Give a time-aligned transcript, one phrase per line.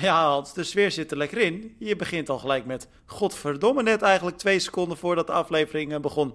[0.08, 1.76] Ja, Hans, de sfeer zit er lekker in.
[1.78, 2.88] Je begint al gelijk met...
[3.06, 6.34] Godverdomme, net eigenlijk twee seconden voordat de aflevering eh, begon.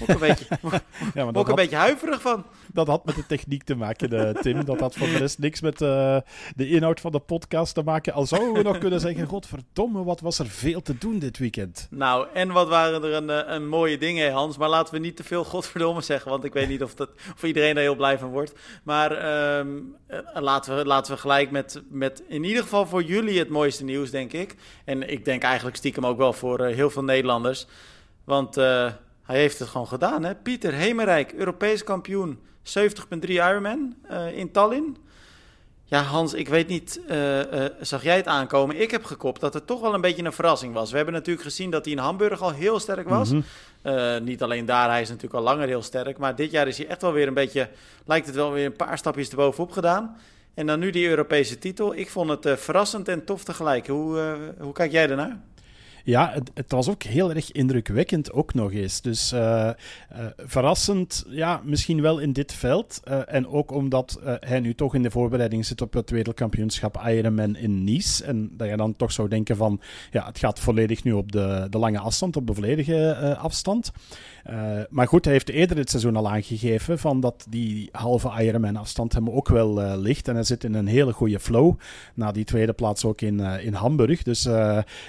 [0.00, 0.46] Ook een beetje,
[1.14, 2.44] ja, maar ook een beetje huiverig van.
[2.72, 4.64] Dat had met de techniek te maken, de, eh, Tim.
[4.64, 6.16] Dat had voor de rest niks met uh,
[6.56, 8.12] de inhoud van de podcast te maken.
[8.12, 11.86] Al zouden we nog kunnen zeggen: Godverdomme, wat was er veel te doen dit weekend?
[11.90, 14.56] Nou, en wat waren er een, eh, een mooie dingen, Hans.
[14.56, 16.30] Maar laten we niet te veel Godverdomme zeggen.
[16.30, 18.52] Want ik weet niet of, dat, of iedereen er heel blij van wordt.
[18.82, 19.74] Maar uh,
[20.34, 24.10] laten, we, laten we gelijk met, met in ieder geval voor jullie het mooiste nieuws,
[24.10, 24.54] denk ik.
[24.84, 27.66] En ik denk eigenlijk stiekem ook wel voor heel veel Nederlanders.
[28.24, 28.56] Want.
[29.28, 30.34] Hij heeft het gewoon gedaan, hè?
[30.34, 34.96] Pieter Hemerijk, Europees kampioen, 70.3 Ironman uh, in Tallinn.
[35.84, 38.80] Ja, Hans, ik weet niet, uh, uh, zag jij het aankomen?
[38.80, 40.90] Ik heb gekopt dat het toch wel een beetje een verrassing was.
[40.90, 43.30] We hebben natuurlijk gezien dat hij in Hamburg al heel sterk was.
[43.30, 43.44] Mm
[43.82, 44.24] -hmm.
[44.24, 46.18] niet alleen daar, hij is natuurlijk al langer heel sterk.
[46.18, 47.68] Maar dit jaar is hij echt wel weer een beetje,
[48.06, 50.16] lijkt het wel weer een paar stapjes erbovenop gedaan.
[50.54, 51.96] En dan nu die Europese titel.
[51.96, 53.86] Ik vond het verrassend en tof tegelijk.
[53.86, 55.40] Hoe, hoe kijk jij ernaar?
[56.08, 59.00] Ja, het, het, was ook heel erg indrukwekkend ook nog eens.
[59.00, 63.00] Dus uh, uh, verrassend, ja, misschien wel in dit veld.
[63.08, 67.56] Uh, en ook omdat hij nu toch in de voorbereiding zit op het wereldkampioenschap Ironman
[67.56, 68.24] in Nice.
[68.24, 71.66] En dat je dan toch zou denken van, ja, het gaat volledig nu op de,
[71.70, 73.90] de lange afstand, op de volledige afstand.
[74.90, 79.12] Maar goed, hij heeft eerder het seizoen al aangegeven van dat die halve Ironman afstand
[79.12, 80.28] hem ook wel ligt.
[80.28, 81.74] En hij zit in een hele goede flow.
[82.14, 84.22] Na die tweede plaats ook in, in Hamburg.
[84.22, 84.42] Dus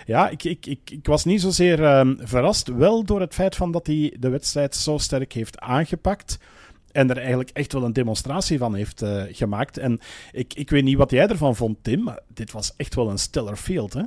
[0.06, 2.68] ja, ik, ik, ik ik, was niet zozeer uh, verrast.
[2.68, 6.38] Wel door het feit van dat hij de wedstrijd zo sterk heeft aangepakt.
[6.92, 9.78] En er eigenlijk echt wel een demonstratie van heeft uh, gemaakt.
[9.78, 10.00] En
[10.32, 12.04] ik, ik weet niet wat jij ervan vond, Tim.
[12.04, 14.04] Maar dit was echt wel een stellar field, hè?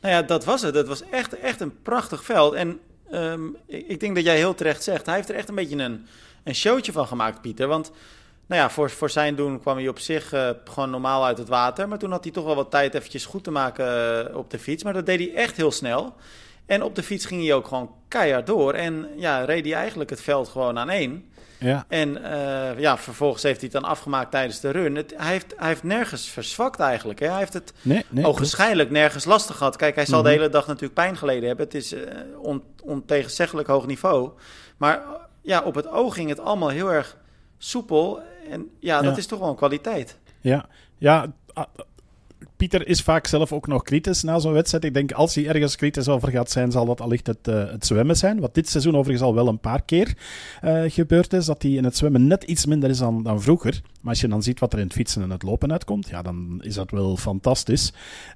[0.00, 0.74] Nou ja, dat was het.
[0.74, 2.54] Het was echt, echt een prachtig veld.
[2.54, 2.78] En
[3.14, 5.06] um, ik denk dat jij heel terecht zegt.
[5.06, 6.06] Hij heeft er echt een beetje een,
[6.44, 7.66] een showtje van gemaakt, Pieter.
[7.66, 7.92] Want
[8.46, 11.48] nou ja, voor, voor zijn doen kwam hij op zich uh, gewoon normaal uit het
[11.48, 11.88] water.
[11.88, 13.86] Maar toen had hij toch wel wat tijd eventjes goed te maken
[14.30, 14.82] uh, op de fiets.
[14.82, 16.14] Maar dat deed hij echt heel snel.
[16.66, 18.74] En op de fiets ging hij ook gewoon keihard door.
[18.74, 21.31] En ja, reed hij eigenlijk het veld gewoon aan één.
[21.62, 21.84] Ja.
[21.88, 24.96] En uh, ja, vervolgens heeft hij het dan afgemaakt tijdens de run.
[24.96, 27.20] Het, hij, heeft, hij heeft nergens verzwakt eigenlijk.
[27.20, 27.28] Hè?
[27.28, 29.76] Hij heeft het nee, nee, ogenschijnlijk nergens lastig gehad.
[29.76, 30.34] Kijk, hij zal mm -hmm.
[30.34, 31.64] de hele dag natuurlijk pijn geleden hebben.
[31.64, 32.02] Het is uh,
[32.38, 34.30] on, ontegenzeggelijk hoog niveau.
[34.76, 35.02] Maar
[35.42, 37.16] ja, op het oog ging het allemaal heel erg
[37.58, 38.20] soepel.
[38.50, 39.18] En ja, dat ja.
[39.18, 40.18] is toch wel een kwaliteit.
[40.40, 40.66] Ja,
[40.98, 41.32] ja
[42.62, 44.84] Pieter is vaak zelf ook nog kritisch na zo'n wedstrijd.
[44.84, 47.86] Ik denk als hij ergens kritisch over gaat zijn, zal dat allicht het, uh, het
[47.86, 48.40] zwemmen zijn.
[48.40, 50.14] Wat dit seizoen overigens al wel een paar keer
[50.64, 51.44] uh, gebeurd is.
[51.44, 53.80] Dat hij in het zwemmen net iets minder is dan, dan vroeger.
[54.00, 56.22] Maar als je dan ziet wat er in het fietsen en het lopen uitkomt, ja,
[56.22, 57.92] dan is dat wel fantastisch.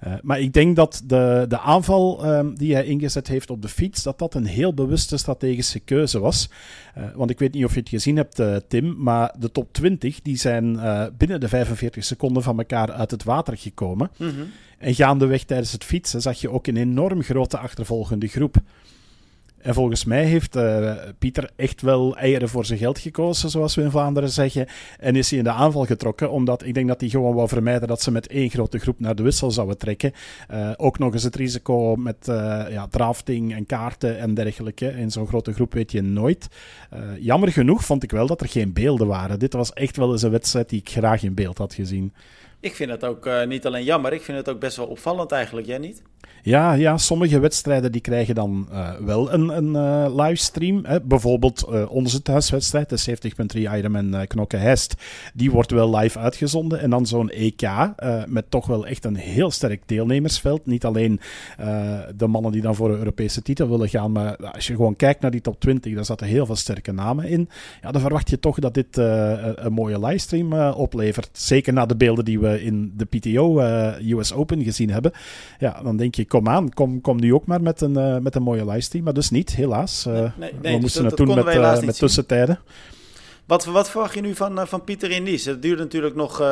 [0.07, 4.03] Uh, maar ik denk dat de, de aanval die hij ingezet heeft op de fiets,
[4.03, 6.49] dat dat een heel bewuste strategische keuze was.
[7.15, 10.37] want ik weet niet of je het gezien hebt, Tim, maar de top 20 die
[10.37, 10.81] zijn
[11.17, 14.11] binnen de 45 seconden van elkaar uit het water gekomen.
[14.17, 14.53] Mm -hmm.
[14.79, 18.57] En gaandeweg tijdens het fietsen zag je ook een enorm grote achtervolgende groep.
[19.67, 23.83] En volgens mij heeft uh, Pieter echt wel eieren voor zijn geld gekozen, zoals we
[23.83, 24.67] in Vlaanderen zeggen.
[24.99, 27.89] En is hij in de aanval getrokken, omdat ik denk dat hij gewoon wou vermijden
[27.89, 30.13] dat ze met één grote groep naar de wissel zouden trekken.
[30.51, 34.89] Uh, ook nog eens het risico met uh, ja, drafting en kaarten en dergelijke.
[34.89, 36.49] In zo'n grote groep weet je nooit.
[37.21, 39.39] jammer genoeg vond ik wel dat er geen beelden waren.
[39.39, 42.13] Dit was echt wel eens een wedstrijd die ik graag in beeld had gezien.
[42.61, 45.67] Ik vind het ook niet alleen jammer, ik vind het ook best wel opvallend eigenlijk,
[45.67, 46.03] jij niet?
[46.43, 50.85] Ja, ja, sommige wedstrijden die krijgen dan uh, wel een, een uh, livestream.
[50.85, 51.01] Hè.
[51.01, 53.19] Bijvoorbeeld uh, onze thuiswedstrijd, de
[53.57, 54.95] 70.3 Ironman Knokke Hest.
[55.35, 56.81] Die wordt wel live uitgezonden.
[56.81, 57.69] En dan zo'n EK
[58.27, 60.67] met toch wel echt een heel sterk deelnemersveld.
[60.67, 61.21] Niet alleen
[62.17, 64.13] de mannen die dan voor een Europese titel willen gaan.
[64.13, 67.29] Maar als je gewoon kijkt naar die top 20, daar zaten heel veel sterke namen
[67.29, 67.49] in.
[67.83, 71.29] Ja, dan verwacht je toch dat dit een mooie livestream oplevert.
[71.33, 73.61] Zeker na de beelden die we in de PTO
[74.01, 75.13] US Open gezien hebben.
[75.59, 78.35] Ja, dan denk je kom aan, kom, kom nu ook maar met een, uh, met
[78.35, 79.05] een mooie livestream.
[79.05, 80.05] Maar dus niet, helaas.
[80.05, 82.61] Nee, nee, we dus moesten dat, het doen met, uh, met tussentijden.
[83.47, 85.51] Wat, wat verwacht je nu van, van Pieter in Nice?
[85.51, 86.43] Het duurt natuurlijk nog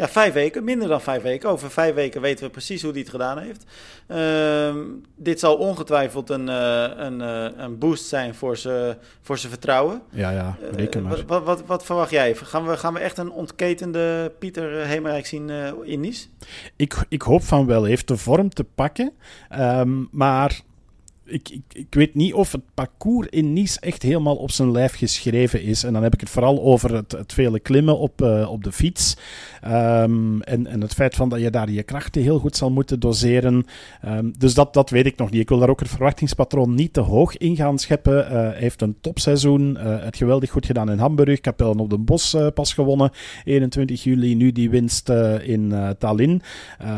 [0.00, 1.48] ja, vijf weken, minder dan vijf weken.
[1.48, 3.64] Over vijf weken weten we precies hoe hij het gedaan heeft.
[4.08, 4.74] Uh,
[5.16, 10.02] dit zal ongetwijfeld een, uh, een, uh, een boost zijn voor zijn voor vertrouwen.
[10.10, 11.24] Ja, ja, reken maar.
[11.26, 12.34] Wat, wat, wat, verwacht jij?
[12.34, 15.50] Gaan we, gaan we echt een ontketende Pieter Hemerijk zien
[15.82, 16.26] in Nice?
[16.76, 17.80] Ik, ik hoop van wel.
[17.80, 19.12] Hij heeft de vorm te pakken.
[19.58, 20.60] Um, maar
[21.30, 24.94] ik, ik, ik, weet niet of het parcours in Nice echt helemaal op zijn lijf
[24.94, 25.84] geschreven is.
[25.84, 28.72] En dan heb ik het vooral over het, het vele klimmen op, uh, op de
[28.72, 29.16] fiets.
[29.64, 33.00] Um, en, en het feit van dat je daar je krachten heel goed zal moeten
[33.00, 33.64] doseren.
[34.06, 35.40] Um, dus dat, dat weet ik nog niet.
[35.40, 38.24] Ik wil daar ook het verwachtingspatroon niet te hoog in gaan scheppen.
[38.24, 39.76] Uh, hij heeft een topseizoen.
[39.76, 41.40] Uh, het geweldig goed gedaan in Hamburg.
[41.40, 43.10] Kapellen op de Bos pas gewonnen.
[43.44, 44.34] 21 juli.
[44.34, 45.08] Nu die winst
[45.42, 46.42] in Tallinn.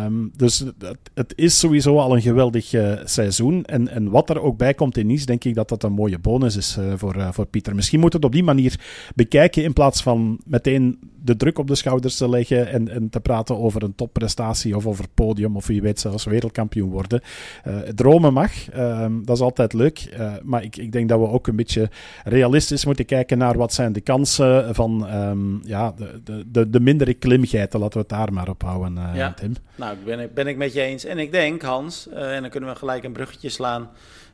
[0.05, 2.75] Um, dus het, het, is sowieso al een geweldig
[3.05, 3.65] seizoen.
[3.65, 6.19] En, en wat er ook bij komt in Nice, denk ik dat dat een mooie
[6.19, 7.75] bonus is voor, voor Pieter.
[7.75, 8.81] Misschien moet het op die manier
[9.15, 13.21] bekijken in plaats van meteen de druk op de schouders te leggen en, en te
[13.21, 17.21] praten over een topprestatie of over podium of wie weet zelfs wereldkampioen worden.
[17.67, 21.29] Uh, dromen mag, uh, dat is altijd leuk, uh, maar ik, ik denk dat we
[21.29, 21.91] ook een beetje
[22.25, 27.15] realistisch moeten kijken naar wat zijn de kansen van um, ja, de, de, de, mindere
[27.15, 27.81] klimgeiten.
[27.81, 29.33] Laten we het daar maar op houden, eh, ja.
[29.33, 29.55] Tim.
[29.75, 31.05] Nou, ben ik, ben ik met je eens.
[31.05, 33.91] En ik denk, Hans, en dan kunnen we gelijk een bruggetje slaan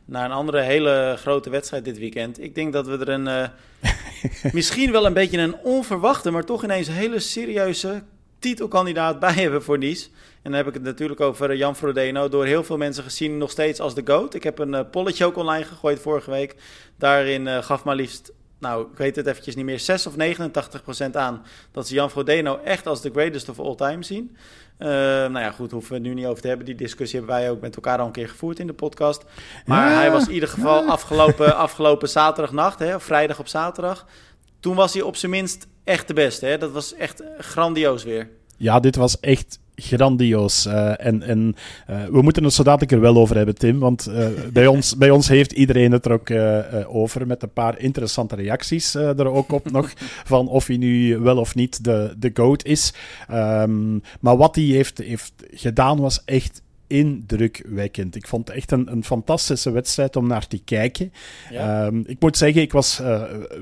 [0.08, 2.42] naar een andere hele grote wedstrijd dit weekend.
[2.42, 3.48] Ik denk dat we er een uh,
[4.52, 8.02] misschien wel een beetje een onverwachte, maar toch ineens hele serieuze
[8.38, 10.08] titelkandidaat bij hebben voor Nice.
[10.42, 12.28] En dan heb ik het natuurlijk over Jan Frodeno.
[12.28, 14.34] Door heel veel mensen gezien nog steeds als de GOAT.
[14.34, 16.56] Ik heb een uh, polletje ook online gegooid vorige week.
[16.96, 20.82] Daarin uh, gaf maar liefst, nou ik weet het eventjes niet meer, 6 of 89
[20.82, 21.44] procent aan...
[21.72, 24.36] dat ze Jan Frodeno echt als de greatest of all time zien.
[24.78, 26.66] Uh, nou ja, goed, hoeven we het nu niet over te hebben.
[26.66, 29.24] Die discussie hebben wij ook met elkaar al een keer gevoerd in de podcast.
[29.66, 34.06] Maar hij was in ieder geval afgelopen, afgelopen zaterdagnacht, hè, vrijdag op zaterdag.
[34.60, 36.46] Toen was hij op zijn minst echt de beste.
[36.46, 36.58] Hè?
[36.58, 38.28] Dat was echt grandioos weer.
[38.56, 40.66] Ja, dit was echt grandioos.
[40.66, 41.54] Uh, en en
[41.90, 43.78] uh, we moeten het zo dadelijk er wel over hebben, Tim.
[43.78, 46.30] Want uh, bij, ons, bij ons heeft iedereen het er ook
[46.86, 47.26] over.
[47.26, 49.92] Met een paar interessante reacties er ook op nog.
[50.24, 52.92] Van of hij nu wel of niet de, de GOAT is.
[53.30, 58.16] Um, maar wat hij heeft, heeft gedaan was echt indrukwekkend.
[58.16, 61.12] Ik vond het echt een, een fantastische wedstrijd om naar te kijken.
[61.50, 61.86] Ja.
[61.86, 63.02] Um, ik moet zeggen, ik was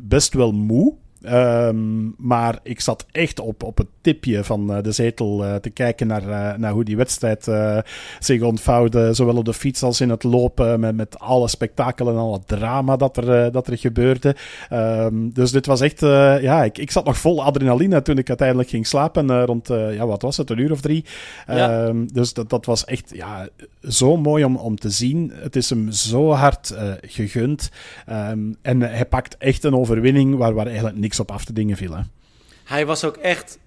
[0.03, 0.95] best wel moe.
[1.33, 5.71] Um, maar ik zat echt op, op het tipje van uh, de zetel uh, te
[5.71, 7.49] kijken naar, uh, naar hoe die wedstrijd
[8.19, 9.15] zich ontvouwde.
[9.15, 10.81] Zowel op de fiets als in het lopen.
[10.81, 14.37] Met, met alle spektakel en al het drama dat er, dat er gebeurde.
[14.73, 16.01] Um, dus dit was echt.
[16.01, 19.45] ja, ik, ik zat nog vol adrenaline toen ik uiteindelijk ging slapen.
[19.45, 21.05] rond, ja, wat was het, een uur of drie.
[21.47, 21.87] Ja.
[21.87, 23.49] Um, dus dat, dat was echt ja,
[23.89, 25.33] zo mooi om, om te zien.
[25.35, 27.71] Het is hem zo hard gegund.
[28.63, 31.97] en hij pakt echt een overwinning waar, waar eigenlijk niks op af te dingen viel.
[32.65, 33.59] Hij was ook echt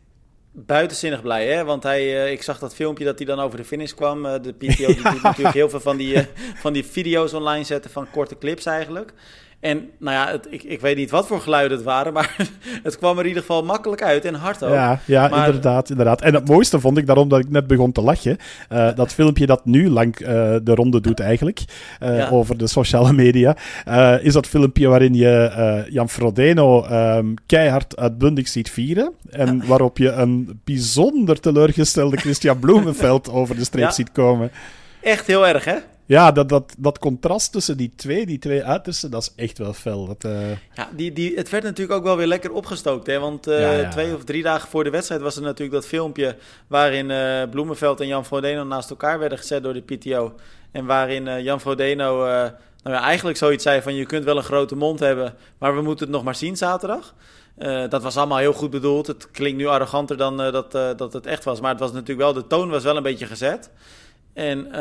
[0.52, 1.64] buitenzinnig blij, hè?
[1.64, 4.26] Want hij, uh, ik zag dat filmpje dat hij dan over de finish kwam.
[4.26, 6.24] Uh, de PTO die doet natuurlijk heel veel van die, uh,
[6.56, 9.14] van die video's online zetten van korte clips eigenlijk.
[9.60, 12.36] En nou ja, het, ik, ik weet niet wat voor geluiden het waren, maar
[12.84, 14.74] het kwam er in ieder geval makkelijk uit en hard ook.
[14.74, 15.46] Ja, ja maar...
[15.46, 16.22] inderdaad, inderdaad.
[16.22, 18.38] En het mooiste vond ik daarom dat ik net begon te lachen.
[18.72, 20.28] Uh, dat filmpje dat nu lang uh,
[20.64, 21.60] de ronde doet eigenlijk,
[22.04, 22.30] uh, ja.
[22.30, 23.58] over de sociale media,
[24.22, 29.12] is dat filmpje waarin je Jan Frodeno um, keihard uitbundig ziet vieren.
[29.30, 29.66] En ja.
[29.66, 34.52] waarop je een bijzonder teleurgestelde Christian Bloemenveld over de streep ziet komen.
[35.02, 35.76] Echt heel erg, hè?
[36.10, 39.74] Ja, dat, dat, dat contrast tussen die twee, die twee uitersten, dat is echt wel
[39.74, 40.06] fel.
[40.06, 40.50] Dat, uh...
[40.74, 43.08] Ja, die, die, het werd natuurlijk ook wel weer lekker opgestookt.
[43.08, 43.20] Hè?
[43.20, 43.90] Want uh, ja, ja.
[43.90, 46.36] twee of drie dagen voor de wedstrijd was er natuurlijk dat filmpje...
[46.68, 50.36] waarin uh, Bloemenveld en Jan Frodeno naast elkaar werden gezet door de PTO.
[50.72, 52.26] En waarin Jan Frodeno
[52.84, 53.96] nou ja, eigenlijk zoiets zei van...
[53.96, 57.16] je kunt wel een grote mond hebben, maar we moeten het nog maar zien zaterdag.
[57.90, 59.08] dat was allemaal heel goed bedoeld.
[59.08, 61.62] Het klinkt nu arroganter dan dat, dat het echt was.
[61.62, 63.70] Maar het was natuurlijk wel, de toon was wel een beetje gezet.
[64.34, 64.72] En...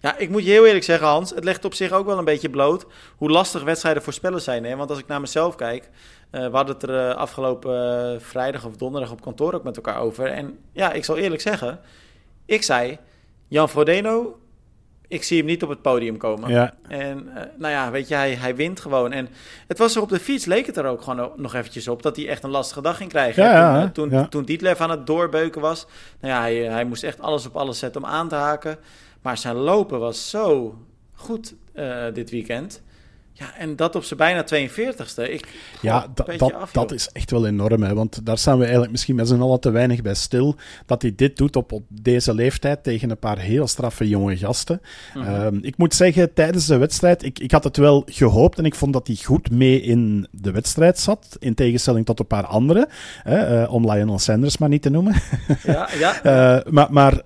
[0.00, 1.30] Ja, ik moet je heel eerlijk zeggen, Hans.
[1.30, 4.64] Het legt op zich ook wel een beetje bloot hoe lastig wedstrijden voorspellen zijn.
[4.64, 4.76] Hè?
[4.76, 5.88] Want als ik naar mezelf kijk.
[6.32, 9.76] Uh, we hadden het er uh, afgelopen uh, vrijdag of donderdag op kantoor ook met
[9.76, 10.26] elkaar over.
[10.26, 11.80] En ja, ik zal eerlijk zeggen.
[12.44, 12.98] Ik zei:
[13.48, 14.38] Jan Frodeno.
[15.08, 16.50] Ik zie hem niet op het podium komen.
[16.50, 16.74] Ja.
[16.88, 19.12] En nou ja, weet je, hij, hij wint gewoon.
[19.12, 19.28] En
[19.66, 22.02] het was er op de fiets, leek het er ook gewoon nog eventjes op...
[22.02, 23.44] dat hij echt een lastige dag ging krijgen.
[23.44, 25.86] Ja, toen, toen, Dietlev aan het doorbeuken was.
[26.20, 28.78] Nou ja, hij, hij moest echt alles op alles zetten om aan te haken.
[29.22, 30.78] Maar zijn lopen was zo
[31.12, 32.82] goed uh, dit weekend.
[33.40, 35.30] Ja, en dat op zijn bijna 42ste.
[35.30, 35.48] Ik,
[35.80, 37.82] ja, dat, dat, af, dat is echt wel enorm.
[37.82, 40.56] Hè, want daar staan we eigenlijk misschien met z'n allen te weinig bij stil.
[40.86, 44.80] Dat hij dit doet op, op deze leeftijd tegen een paar heel straffe jonge gasten.
[45.14, 45.44] Mm -hmm.
[45.44, 48.74] um, ik moet zeggen, tijdens de wedstrijd, ik, ik had het wel gehoopt en ik
[48.74, 51.36] vond dat hij goed mee in de wedstrijd zat.
[51.38, 52.88] In tegenstelling tot een paar anderen.
[53.22, 55.14] Hè, uh, om Lionel Sanders maar niet te noemen.
[55.62, 56.24] Ja, ja.
[56.24, 57.22] uh, maar, maar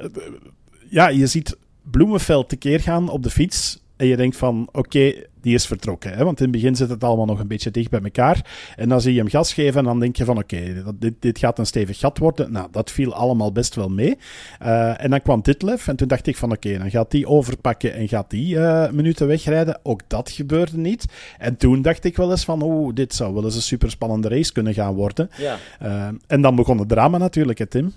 [0.88, 1.56] ja, je ziet
[1.94, 3.82] Bloemenveld tekeer gaan op de fiets.
[3.96, 6.12] en je denkt van, oké, die is vertrokken.
[6.12, 6.24] Hè?
[6.24, 8.72] Want in het begin zit het allemaal nog een beetje dicht bij elkaar.
[8.76, 11.38] En dan zie je hem gas geven en dan denk je van, oké, dit, dit
[11.38, 12.52] gaat een stevig gat worden.
[12.52, 14.18] Nou, dat viel allemaal best wel mee.
[14.62, 17.94] Uh, en dan kwam Ditlev en toen dacht ik van, oké, dan gaat die overpakken
[17.94, 19.80] en gaat die uh, minuten wegrijden.
[19.82, 21.04] Ook dat gebeurde niet.
[21.38, 24.28] En toen dacht ik wel eens van, oeh, dit zou wel eens een super spannende
[24.28, 25.30] race kunnen gaan worden.
[25.36, 25.58] Ja.
[25.82, 27.92] Uh, en dan begon het drama natuurlijk, hè, Tim.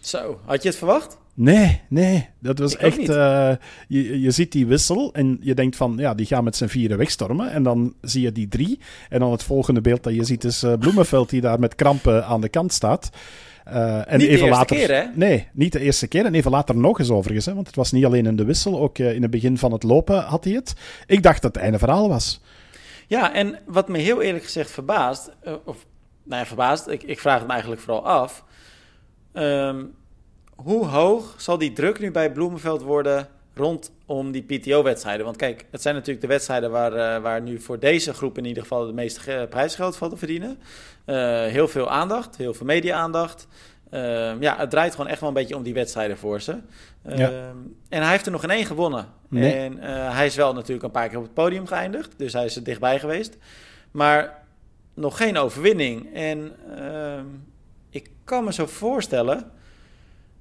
[0.00, 1.18] Zo, had je het verwacht?
[1.40, 2.28] Nee, nee.
[2.38, 2.98] Dat was echt.
[2.98, 3.52] Uh,
[3.88, 6.98] je, je ziet die wissel en je denkt van ja, die gaan met z'n vieren
[6.98, 7.50] wegstormen.
[7.50, 8.78] En dan zie je die drie.
[9.08, 12.26] En dan het volgende beeld dat je ziet is uh, Bloemenveld die daar met krampen
[12.26, 13.10] aan de kant staat.
[13.68, 15.04] Uh, en niet even de later, keer, hè?
[15.14, 16.24] Nee, niet de eerste keer.
[16.24, 17.46] En even later nog eens overigens.
[17.46, 19.82] Hè, want het was niet alleen in de wissel, ook in het begin van het
[19.82, 20.74] lopen had hij het.
[21.06, 22.40] Ik dacht dat het einde verhaal was.
[23.06, 25.30] Ja, en wat me heel eerlijk gezegd verbaast,
[25.64, 25.86] of
[26.24, 28.44] nou ja, verbaasd, ik, ik vraag het me eigenlijk vooral af.
[29.32, 29.96] Um,
[30.62, 35.24] hoe hoog zal die druk nu bij Bloemenveld worden rondom die PTO-wedstrijden?
[35.24, 38.44] Want kijk, het zijn natuurlijk de wedstrijden waar, uh, waar nu voor deze groep in
[38.44, 40.58] ieder geval de meeste prijsgeld van te verdienen.
[41.06, 43.46] Uh, heel veel aandacht, heel veel media-aandacht.
[43.90, 46.56] Uh, ja, het draait gewoon echt wel een beetje om die wedstrijden voor ze.
[47.02, 47.30] Ja.
[47.88, 49.06] En hij heeft er nog in één gewonnen.
[49.28, 49.52] Nee.
[49.52, 49.78] En
[50.12, 52.64] hij is wel natuurlijk een paar keer op het podium geëindigd, dus hij is er
[52.64, 53.36] dichtbij geweest.
[53.90, 54.42] Maar
[54.94, 56.14] nog geen overwinning.
[56.14, 57.24] En ehm,
[57.90, 59.50] ik kan me zo voorstellen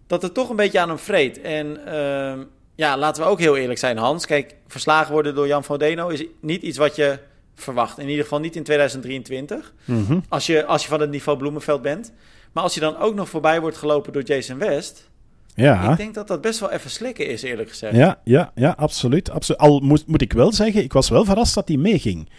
[0.07, 1.41] dat het toch een beetje aan hem vreet.
[1.41, 2.33] En uh,
[2.75, 4.25] ja, laten we ook heel eerlijk zijn, Hans.
[4.25, 7.19] Kijk, verslagen worden door Jan Frodeno is niet iets wat je
[7.55, 7.97] verwacht.
[7.97, 9.73] In ieder geval niet in 2023.
[9.85, 10.23] Mm -hmm.
[10.29, 12.11] als, je, als je van het niveau Bloemenveld bent.
[12.51, 15.09] Maar als je dan ook nog voorbij wordt gelopen door Jason West...
[15.55, 15.91] Ja.
[15.91, 17.95] Ik denk dat dat best wel even slikken is, eerlijk gezegd.
[17.95, 19.29] Ja, ja, ja absoluut.
[19.29, 19.61] absoluut.
[19.61, 22.29] Al moet, moet ik wel zeggen, ik was wel verrast dat hij meeging.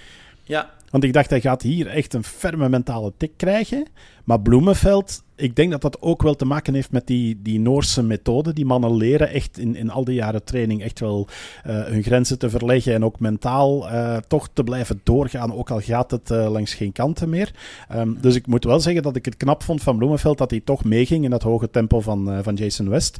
[0.44, 0.70] Ja.
[0.90, 3.86] Want ik dacht, hij gaat hier echt een ferme mentale tik krijgen.
[4.28, 8.02] Maar Bloemenveld ik denk dat dat ook wel te maken heeft met die, die Noorse
[8.02, 8.52] methode.
[8.52, 11.26] Die mannen leren echt in, in al die jaren training echt wel
[11.66, 15.80] uh, hun grenzen te verleggen en ook mentaal uh, toch te blijven doorgaan, ook al
[15.80, 17.50] gaat het uh, langs geen kanten meer.
[17.94, 20.60] Um, dus ik moet wel zeggen dat ik het knap vond van Bloemenveld dat hij
[20.60, 23.18] toch meeging in dat hoge tempo van, van Jason West.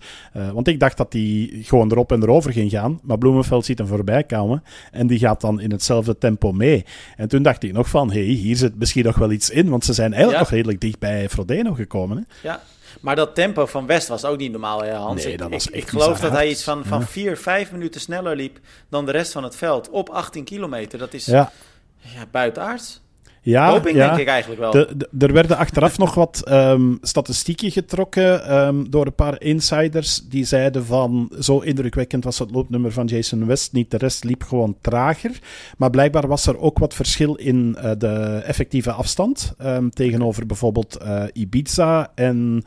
[0.53, 3.87] want ik dacht dat hij gewoon erop en erover ging gaan, maar Bloemenveld ziet hem
[3.87, 4.63] voorbij komen
[4.93, 6.85] en die gaat dan in hetzelfde tempo mee.
[7.17, 9.69] En toen dacht ik nog van, hé, hey, hier zit misschien nog wel iets in,
[9.69, 10.49] want ze zijn eigenlijk ja.
[10.49, 12.29] nog redelijk dicht bij Frodeno gekomen.
[12.43, 12.63] Ja,
[13.01, 15.25] maar dat tempo van West was ook niet normaal, hè, Hans?
[15.25, 17.07] Nee, dat was ik, ik geloof dat hij iets van, van ja.
[17.07, 20.99] vier, vijf minuten sneller liep dan de rest van het veld op 18 kilometer.
[20.99, 21.53] Dat is ja.
[21.99, 23.01] Ja, buitenaards.
[23.49, 23.81] Ja, ja.
[23.81, 24.71] denk ik eigenlijk wel.
[24.71, 30.23] De, de, er werden achteraf nog wat um, statistieken getrokken um, door een paar insiders.
[30.29, 33.91] Die zeiden van, zo indrukwekkend was het loopnummer van Jason West niet.
[33.91, 35.39] De rest liep gewoon trager.
[35.77, 39.55] Maar blijkbaar was er ook wat verschil in uh, de effectieve afstand.
[39.63, 42.13] Um, tegenover bijvoorbeeld uh, Ibiza.
[42.15, 42.65] En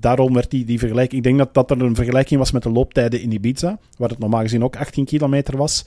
[0.00, 1.16] daarom werd die, die vergelijking...
[1.16, 3.78] Ik denk dat, dat er een vergelijking was met de looptijden in Ibiza.
[3.98, 5.84] Waar het normaal gezien ook 18 kilometer was.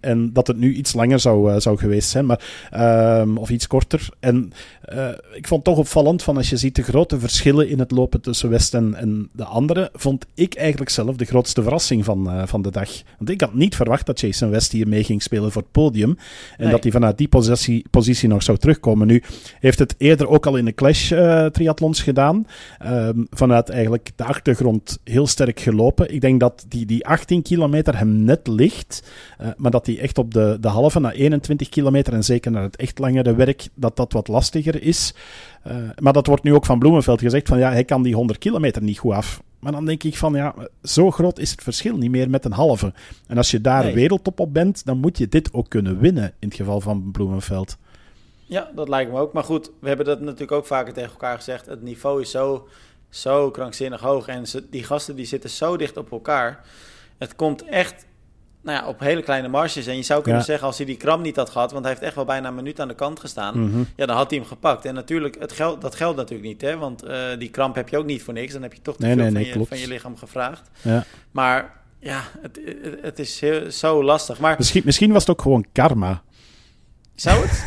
[0.00, 2.26] en dat het nu iets langer zou, uh, zou geweest zijn.
[2.26, 4.08] Maar Um, of iets korter.
[4.20, 4.52] En
[4.92, 7.90] uh, ik vond het toch opvallend van als je ziet de grote verschillen in het
[7.90, 12.36] lopen tussen West en, en de anderen, vond ik eigenlijk zelf de grootste verrassing van,
[12.36, 12.90] uh, van de dag.
[13.18, 16.10] Want ik had niet verwacht dat Jason West hier mee ging spelen voor het podium.
[16.10, 16.70] En nee.
[16.70, 19.06] dat hij vanuit die positie, positie nog zou terugkomen.
[19.06, 19.22] Nu
[19.60, 22.46] heeft het eerder ook al in de Clash uh, triathlons gedaan.
[22.86, 26.14] Um, vanuit eigenlijk de achtergrond heel sterk gelopen.
[26.14, 29.02] Ik denk dat die, die 18 kilometer hem net ligt.
[29.56, 32.76] maar dat hij echt op de, de halve na 21 kilometer en zeker naar het
[32.76, 35.14] echt langere werk, dat dat wat lastiger is.
[35.66, 38.38] Uh, maar dat wordt nu ook van Bloemenveld gezegd, van ja, hij kan die 100
[38.38, 39.42] kilometer niet goed af.
[39.58, 42.52] Maar dan denk ik van ja, zo groot is het verschil niet meer met een
[42.52, 42.92] halve.
[43.26, 43.94] En als je daar nee.
[43.94, 47.76] wereldtop op bent, dan moet je dit ook kunnen winnen in het geval van Bloemenveld.
[48.46, 49.32] Ja, dat lijkt me ook.
[49.32, 51.66] Maar goed, we hebben dat natuurlijk ook vaker tegen elkaar gezegd.
[51.66, 52.68] Het niveau is zo,
[53.08, 54.26] zo krankzinnig hoog.
[54.26, 56.64] En ze, die gasten die zitten zo dicht op elkaar.
[57.18, 58.06] Het komt echt
[58.64, 59.86] nou ja, op hele kleine marges.
[59.86, 60.46] En je zou kunnen ja.
[60.46, 62.54] zeggen, als hij die kram niet had gehad, want hij heeft echt wel bijna een
[62.54, 63.82] minuut aan de kant gestaan, Mhm.
[63.96, 64.84] ja, dan had hij hem gepakt.
[64.84, 67.98] En natuurlijk, het geld, dat geldt natuurlijk niet, hè, want uh, die kramp heb je
[67.98, 68.52] ook niet voor niks.
[68.52, 70.70] Dan heb je toch te nee, veel nee, van, je, van, je, lichaam gevraagd.
[70.82, 71.04] Ja.
[71.30, 72.60] Maar ja, het,
[73.00, 74.38] het is heel, zo lastig.
[74.38, 76.22] Maar, misschien, misschien was het ook gewoon karma.
[77.14, 77.64] Zou het?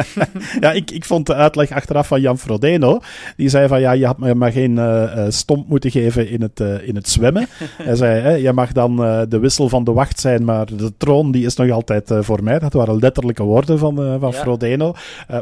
[0.60, 3.00] ja, ik, ik vond de uitleg achteraf van Jan Frodeno.
[3.36, 6.60] Die zei van ja, je had me maar geen uh, stomp moeten geven in het,
[6.60, 7.46] uh, in het zwemmen.
[7.82, 10.92] Hij zei, hè, je mag dan uh, de wissel van de wacht zijn, maar de
[10.96, 12.58] troon die is nog altijd voor mij.
[12.58, 14.38] Dat waren letterlijke woorden van, van ja.
[14.38, 14.94] Frodeno.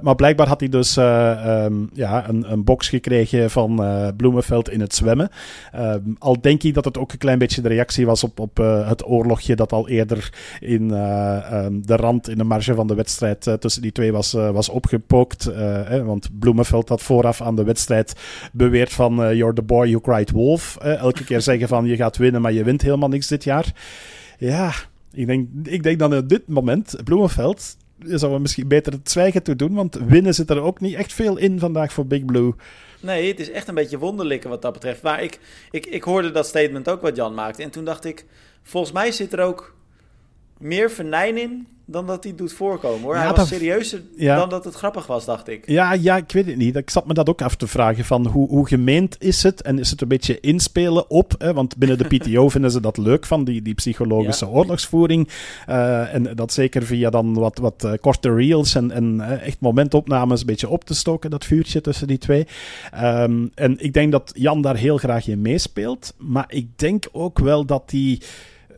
[0.02, 3.84] maar blijkbaar had hij dus um, ja, een, een box gekregen van
[4.16, 5.28] Bloemenveld in het zwemmen.
[5.76, 8.56] Um, al denk ik dat het ook een klein beetje de reactie was op, op
[8.86, 13.41] het oorlogje dat al eerder in um, de rand, in de marge van de wedstrijd
[13.46, 15.48] uh, tussen die twee was, uh, was opgepookt.
[15.48, 15.54] Uh,
[15.88, 18.12] hè, want Bloemenveld had vooraf aan de wedstrijd
[18.52, 20.76] beweerd van you're the boy who cried wolf.
[20.76, 23.72] elke keer zeggen van je gaat winnen, maar je wint helemaal niks dit jaar.
[24.38, 24.72] Ja,
[25.12, 29.42] Ik denk, ik denk dat op dit moment Bloemenveld zou we misschien beter het zwijgen
[29.42, 32.52] toe doen, want winnen zit er ook niet echt veel in vandaag voor Big Blue.
[33.00, 35.02] Nee, het is echt een beetje wonderlijk wat dat betreft.
[35.02, 37.62] Maar ik, ik, ik hoorde dat statement ook wat Jan maakte.
[37.62, 38.26] En toen dacht ik,
[38.62, 39.74] volgens mij zit er ook
[40.62, 43.16] meer venijn in dan dat hij doet voorkomen hoor.
[43.16, 45.68] hij was serieuzer dan dat het grappig was, dacht ik.
[45.68, 46.76] Ja, ja, ik weet het niet.
[46.76, 49.62] Ik zat me dat ook af te vragen van hoe, hoe gemeend is het?
[49.62, 51.34] En is het een beetje inspelen op?
[51.38, 51.52] Hè?
[51.52, 55.28] Want binnen de PTO vinden ze dat leuk van, die, die psychologische oorlogsvoering.
[55.68, 59.60] Uh, en dat zeker via dan wat, wat uh, korte reels en, en uh, echt
[59.60, 62.46] momentopnames een beetje op te stoken, dat vuurtje tussen die twee.
[63.02, 66.14] Um, en ik denk dat Jan daar heel graag in meespeelt.
[66.18, 68.00] Maar ik denk ook wel dat hij...
[68.00, 68.22] Die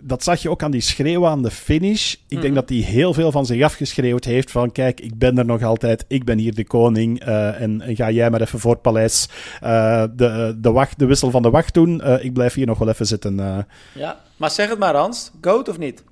[0.06, 2.12] dat zag je ook aan die schreeuw aan de finish.
[2.12, 2.54] Ik denk mhm.
[2.54, 6.04] dat hij heel veel van zich afgeschreeuwd heeft van kijk, ik ben er nog altijd,
[6.08, 9.28] ik ben hier de koning uh, en, en, ga jij maar even voor het paleis
[9.62, 12.00] uh, de, de, wacht, de wissel van de wacht doen.
[12.04, 13.36] Uh, ik blijf hier nog wel even zitten.
[13.94, 16.04] Ja, maar zeg het maar Hans, goat of niet?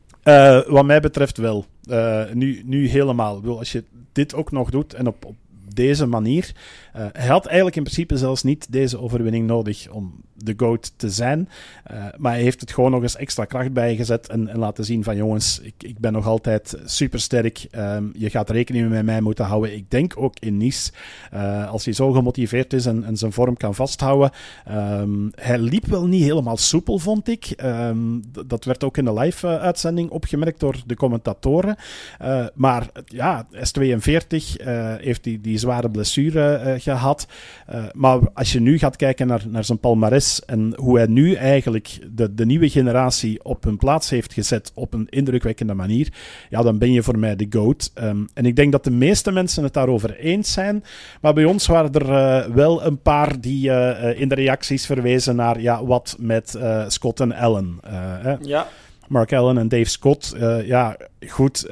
[0.66, 1.66] wat mij betreft wel.
[2.32, 3.34] nu, nu helemaal.
[3.34, 5.36] Ik bedoel, als je dit ook nog doet en op, op
[5.74, 6.52] deze manier.
[6.96, 11.10] Uh, hij had eigenlijk in principe zelfs niet deze overwinning nodig om de GOAT te
[11.10, 11.48] zijn.
[11.92, 15.04] Uh, maar hij heeft het gewoon nog eens extra kracht bijgezet en, en laten zien
[15.04, 17.66] van jongens, ik, ik ben nog altijd supersterk.
[17.76, 19.74] Um, je gaat rekening met mij moeten houden.
[19.74, 20.92] Ik denk ook in Nice,
[21.34, 24.30] uh, als hij zo gemotiveerd is en, zijn vorm kan vasthouden.
[24.70, 27.54] Um, hij liep wel niet helemaal soepel, vond ik.
[27.64, 31.76] Um, dat werd ook in de live-uitzending opgemerkt door de commentatoren.
[32.54, 34.36] maar ja, S42
[34.98, 37.26] heeft die, die zware blessure gehad.
[37.92, 41.98] maar als je nu gaat kijken naar, naar zijn palmares en hoe hij nu eigenlijk
[42.10, 46.08] de, de nieuwe generatie op hun plaats heeft gezet op een indrukwekkende manier,
[46.50, 47.90] ja, dan ben je voor mij de GOAT.
[47.94, 50.84] Um, en ik denk dat de meeste mensen het daarover eens zijn.
[51.20, 55.36] Maar bij ons waren er uh, wel een paar die uh, in de reacties verwezen
[55.36, 57.80] naar ja, wat met uh, Scott en Allen.
[58.40, 58.66] ja.
[59.08, 60.36] Mark Allen en Dave Scott.
[60.64, 60.96] ja,
[61.28, 61.66] goed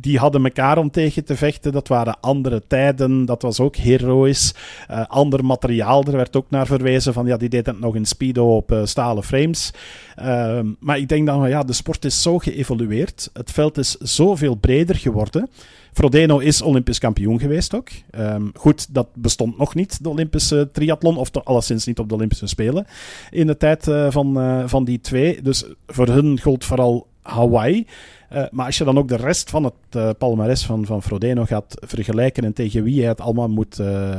[0.00, 1.72] die hadden elkaar om tegen te vechten.
[1.72, 3.24] Dat waren andere tijden.
[3.24, 4.54] Dat was ook heroïs.
[4.90, 6.04] Uh, ander materiaal.
[6.04, 8.84] Er werd ook naar verwezen van ja, die deed het nog in Speedo op uh,
[8.84, 9.72] stalen frames.
[10.18, 13.30] Uh, maar ik denk dan ja, de sport is zo geëvolueerd.
[13.32, 15.50] Het veld is zoveel breder geworden.
[15.92, 17.88] Frodeno is Olympisch kampioen geweest ook.
[18.18, 22.46] Um, goed, dat bestond nog niet, de Olympische triathlon, of alleszins niet op de Olympische
[22.46, 22.86] Spelen
[23.30, 25.42] in de tijd uh, van, van die twee.
[25.42, 27.86] Dus voor hun gold vooral Hawaii.
[28.32, 31.44] Uh, maar als je dan ook de rest van het uh, palmares van, van Frodeno
[31.44, 34.16] gaat vergelijken en tegen wie hij het allemaal moet, uh,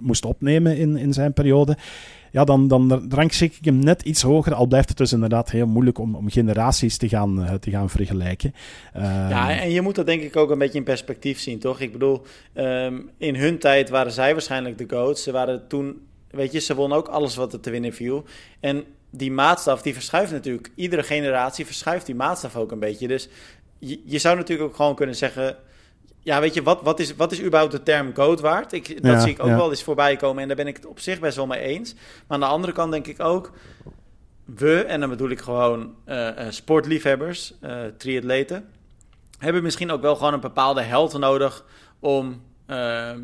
[0.00, 1.76] moest opnemen in, in zijn periode,
[2.30, 4.54] ja, dan, dan rangschik ik hem net iets hoger.
[4.54, 8.54] Al blijft het dus inderdaad heel moeilijk om, om generaties te gaan, te gaan vergelijken.
[8.94, 11.80] ja, en je moet dat denk ik ook een beetje in perspectief zien, toch?
[11.80, 12.22] Ik bedoel,
[12.54, 15.22] um, in hun tijd waren zij waarschijnlijk de goats.
[15.22, 18.24] Ze waren toen, weet je, ze wonnen ook alles wat er te winnen viel.
[18.60, 18.84] En
[19.14, 20.70] die maatstaf die verschuift natuurlijk.
[20.74, 23.08] Iedere generatie verschuift die maatstaf ook een beetje.
[23.08, 23.28] Dus
[23.78, 25.56] je, je zou natuurlijk ook gewoon kunnen zeggen.
[26.20, 28.72] Ja, weet je, wat, wat, is, wat is überhaupt de term goat waard?
[28.72, 31.00] Ik, dat zie ik ook wel eens voorbij komen en daar ben ik het op
[31.00, 31.94] zich best wel mee eens.
[31.94, 33.52] Maar aan de andere kant denk ik ook,
[34.44, 38.68] we, en dan bedoel ik gewoon uh, uh, sportliefhebbers, uh, triatleten,
[39.38, 41.64] hebben misschien ook wel gewoon een bepaalde held nodig
[41.98, 43.20] om, ehm,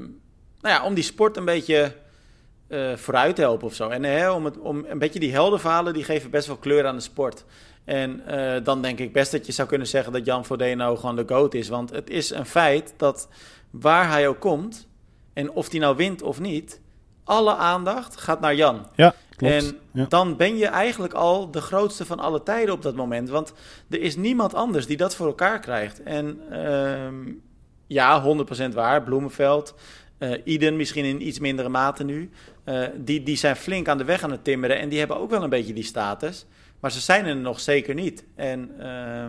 [0.60, 1.92] nou ja, om die sport een beetje
[2.68, 3.88] uh, vooruit helpen of zo.
[3.88, 6.96] En hè, om, het, om een beetje die heldenverhalen, die geven best wel kleur aan
[6.96, 7.44] de sport.
[7.84, 11.16] En uh, dan denk ik best dat je zou kunnen zeggen dat Jan Frodeno gewoon
[11.16, 11.68] de GOAT is.
[11.68, 13.28] Want het is een feit dat
[13.70, 14.88] waar hij ook komt,
[15.32, 16.80] en of hij nou wint of niet,
[17.24, 18.86] alle aandacht gaat naar Jan.
[18.94, 19.52] Ja, klopt.
[19.54, 20.06] En ja.
[20.08, 23.28] dan ben je eigenlijk al de grootste van alle tijden op dat moment.
[23.28, 23.52] Want
[23.90, 26.02] er is niemand anders die dat voor elkaar krijgt.
[26.02, 27.34] En uh,
[27.86, 28.36] ja,
[28.70, 29.74] 100% waar, Bloemenveld...
[30.18, 32.30] Uh, Iden misschien in iets mindere mate nu.
[32.68, 34.78] Uh, die, die zijn flink aan de weg aan het timmeren.
[34.78, 36.46] En die hebben ook wel een beetje die status.
[36.80, 38.24] Maar ze zijn er nog zeker niet.
[38.34, 39.26] En uh,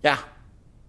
[0.00, 0.18] ja,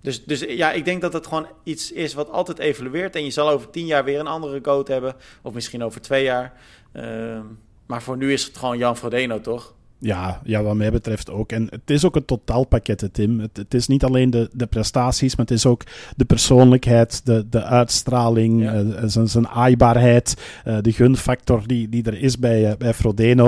[0.02, 3.16] dus, dus ja, ik denk dat het gewoon iets is wat altijd evolueert.
[3.16, 5.16] En je zal over tien jaar weer een andere coach hebben.
[5.42, 6.54] Of misschien over twee jaar.
[6.92, 7.44] Ehm,
[7.86, 9.76] maar voor nu is het gewoon Jan Frodeno, toch?
[10.00, 11.52] Ja, ja, wat mij betreft ook.
[11.52, 13.40] En het is ook een totaalpakket, Tim.
[13.40, 15.84] Het, het, is niet alleen de, de prestaties, maar het is ook
[16.16, 18.82] de persoonlijkheid, de, de uitstraling, ja.
[18.82, 23.48] uh, zijn, zijn aaibaarheid, uh, de gunfactor die, die er is bij, uh, bij Frodeno.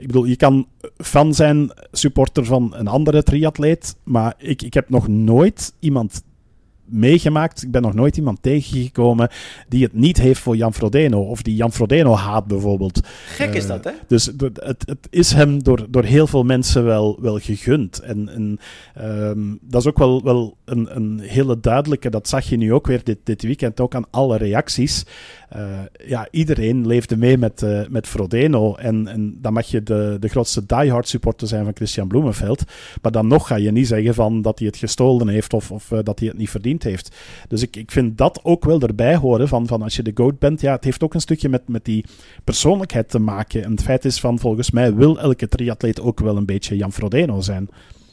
[0.00, 4.88] ik bedoel, je kan fan zijn, supporter van een andere triatleet, maar ik, ik heb
[4.88, 6.22] nog nooit iemand
[6.90, 7.62] meegemaakt.
[7.62, 9.28] Ik ben nog nooit iemand tegengekomen
[9.68, 11.20] die het niet heeft voor Jan Frodeno.
[11.20, 13.00] Of die Jan Frodeno haat bijvoorbeeld.
[13.26, 13.92] Gek is dat, hè?
[14.06, 17.98] Dus het, het is hem door, door heel veel mensen wel, wel gegund.
[17.98, 18.58] En, en
[18.94, 22.86] ehm, dat is ook wel, wel een, een hele duidelijke, dat zag je nu ook
[22.86, 25.04] weer dit, dit weekend, ook aan alle reacties.
[25.56, 28.74] Uh, ja, iedereen leefde mee met, uh, met Frodeno.
[28.74, 32.64] En, en dan mag je de, de grootste diehard supporter zijn van Christian Bloemenveld.
[33.02, 35.90] Maar dan nog ga je niet zeggen van dat hij het gestolen heeft of, of
[35.90, 36.50] uh, dat hij het niet
[36.82, 37.16] heeft.
[37.48, 40.38] Dus ik, ik vind dat ook wel erbij horen van, van als je de GOAT
[40.38, 40.60] bent.
[40.60, 42.04] Ja, het heeft ook een stukje met, met die
[42.44, 43.64] persoonlijkheid te maken.
[43.64, 46.92] En het feit is van volgens mij wil elke triatleet ook wel een beetje Jan
[46.92, 47.68] Frodeno zijn.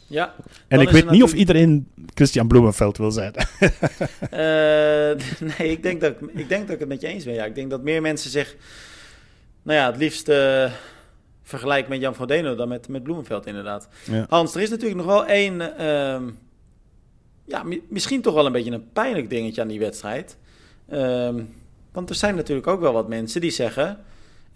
[0.10, 0.36] Ja,
[0.68, 3.34] en ik weet niet of iedereen Christian Bloemenveld wil zijn.
[3.38, 4.30] uh,
[5.58, 7.34] nee, ik denk, dat, ik denk dat ik het met je eens ben.
[7.34, 8.56] Ja, ik denk dat meer mensen zich,
[9.64, 10.72] nou ja, het liefst uh,
[11.44, 13.88] vergelijken met Jan Frodeno dan met, met Bloemenveld inderdaad.
[14.12, 14.26] Ja.
[14.30, 16.22] Hans, er is natuurlijk nog wel één, uh,
[17.48, 20.38] ja, misschien toch wel een beetje een pijnlijk dingetje aan die wedstrijd.
[20.90, 21.44] Ehm,
[21.92, 24.06] want er zijn natuurlijk ook wel wat mensen die zeggen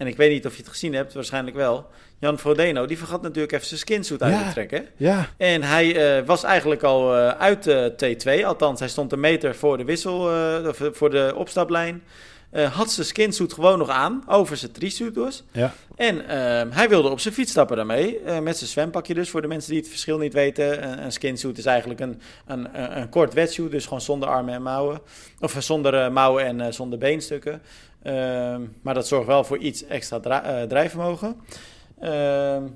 [0.02, 1.88] en ik weet niet of je het gezien hebt, waarschijnlijk wel.
[2.20, 4.86] Jan Frodeno, die vergat natuurlijk even zijn skinsuit uit te trekken.
[4.98, 5.30] Ja.
[5.38, 8.46] En hij uh, was eigenlijk al uh, uit de T2.
[8.46, 12.04] Althans, hij stond een meter voor de wissel, uh, voor de opstaplijn.
[12.52, 15.44] Had zijn skinsuit gewoon nog aan, over zijn trisuit dus.
[15.52, 15.74] Ja.
[15.96, 19.30] En ehm, hij wilde op zijn fiets stappen daarmee, met zijn zwempakje dus.
[19.30, 20.84] Voor de mensen die het verschil niet weten.
[20.84, 24.62] Een, een skinsuit is eigenlijk een, een, een, kort wetsuit, dus gewoon zonder armen en
[24.62, 25.02] mouwen.
[25.40, 27.62] Of zonder mouwen en zonder beenstukken.
[28.04, 30.20] Uh, maar dat zorgt wel voor iets extra
[30.68, 31.36] drijfvermogen.
[32.04, 32.10] Uh,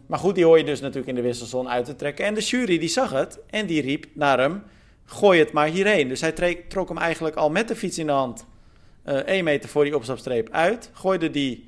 [0.07, 2.25] maar goed, die hoor je dus natuurlijk in de wisselzone uit te trekken.
[2.25, 4.63] En de jury die zag het en die riep naar hem:
[5.05, 6.07] gooi het maar hierheen.
[6.07, 8.45] Dus hij trok hem eigenlijk al met de fiets in de hand
[9.05, 10.89] uh, één meter voor die opstapstreep uit.
[10.93, 11.65] Gooide die,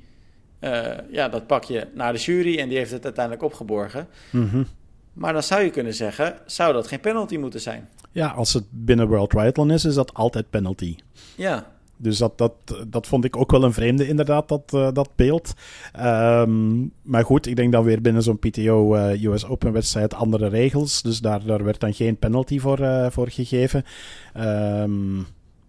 [1.10, 4.06] ja, dat pakje naar de jury en die heeft het uiteindelijk opgeborgen.
[4.30, 4.66] Mm-hmm.
[5.12, 7.88] Maar dan zou je kunnen zeggen: zou dat geen penalty moeten zijn?
[8.12, 10.96] Ja, als het binnen World Triathlon is, is dat altijd penalty.
[11.36, 11.76] Ja.
[11.96, 12.52] Dus dat, dat,
[12.86, 15.54] dat vond ik ook wel een vreemde, inderdaad, dat, uh, dat beeld.
[16.00, 20.48] Um, maar goed, ik denk dan weer binnen zo'n PTO uh, US Open wedstrijd andere
[20.48, 21.02] regels.
[21.02, 23.84] Dus daar, daar werd dan geen penalty voor, uh, voor gegeven.
[24.36, 25.26] Um,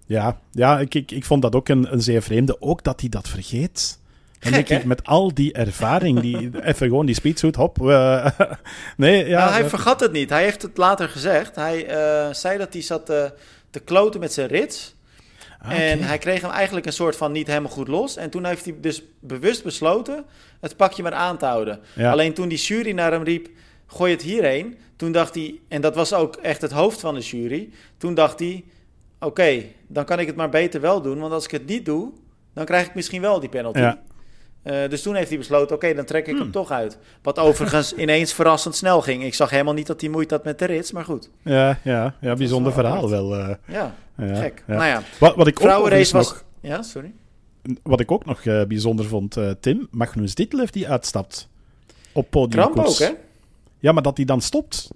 [0.10, 2.62] ja, ja ik, ik, ik vond dat ook een, een zeer vreemde.
[2.62, 4.00] Ook dat hij dat vergeet.
[4.40, 7.78] Denk ik, met al die ervaring, die, even gewoon die speedsuit, hop.
[8.98, 9.40] nee, ja.
[9.40, 10.30] Nou, hij vergat het niet.
[10.30, 11.56] Hij heeft het later gezegd.
[11.56, 11.86] Hij
[12.32, 13.06] zei dat hij zat
[13.70, 14.96] te kloten met zijn rits.
[15.62, 18.18] Ah, En hij kreeg hem eigenlijk een soort van niet helemaal goed los.
[18.18, 20.26] En toen heeft hij dus bewust besloten
[20.60, 21.80] het pakje maar aan te houden.
[21.96, 22.12] Ja.
[22.12, 23.50] Alleen toen die jury naar hem riep,
[23.88, 24.78] gooi het hierheen.
[24.96, 27.70] Toen dacht hij, en dat was ook echt het hoofd van de jury.
[27.98, 28.64] Toen dacht hij,
[29.20, 31.20] oké, okay, dan kan ik het maar beter wel doen.
[31.20, 32.12] Want als ik het niet doe,
[32.54, 33.80] dan krijg ik misschien wel die penalty.
[33.80, 34.02] Ja.
[34.64, 36.42] Uh, dus toen heeft hij besloten, oké, okay, dan trek ik hmm.
[36.42, 36.98] hem toch uit.
[37.22, 39.24] Wat overigens ineens verrassend snel ging.
[39.24, 41.30] Ik zag helemaal niet dat hij moeite had met de rits, maar goed.
[41.44, 43.40] Ja, ja, ja bijzonder wel verhaal wel.
[43.40, 44.64] Uh, ja, ja, gek.
[44.68, 44.76] Ja.
[44.76, 46.28] Nou ja, wat, wat ik vrouwenrace was...
[46.28, 47.14] Nog, ja, sorry.
[47.84, 51.48] Wat ik ook nog uh, bijzonder vond, Tim, Magnus Ditlev die uitstapt
[52.12, 52.64] op podium.
[52.64, 53.10] Kramp ook, hè?
[53.80, 54.90] Ja, maar dat hij dan stopt.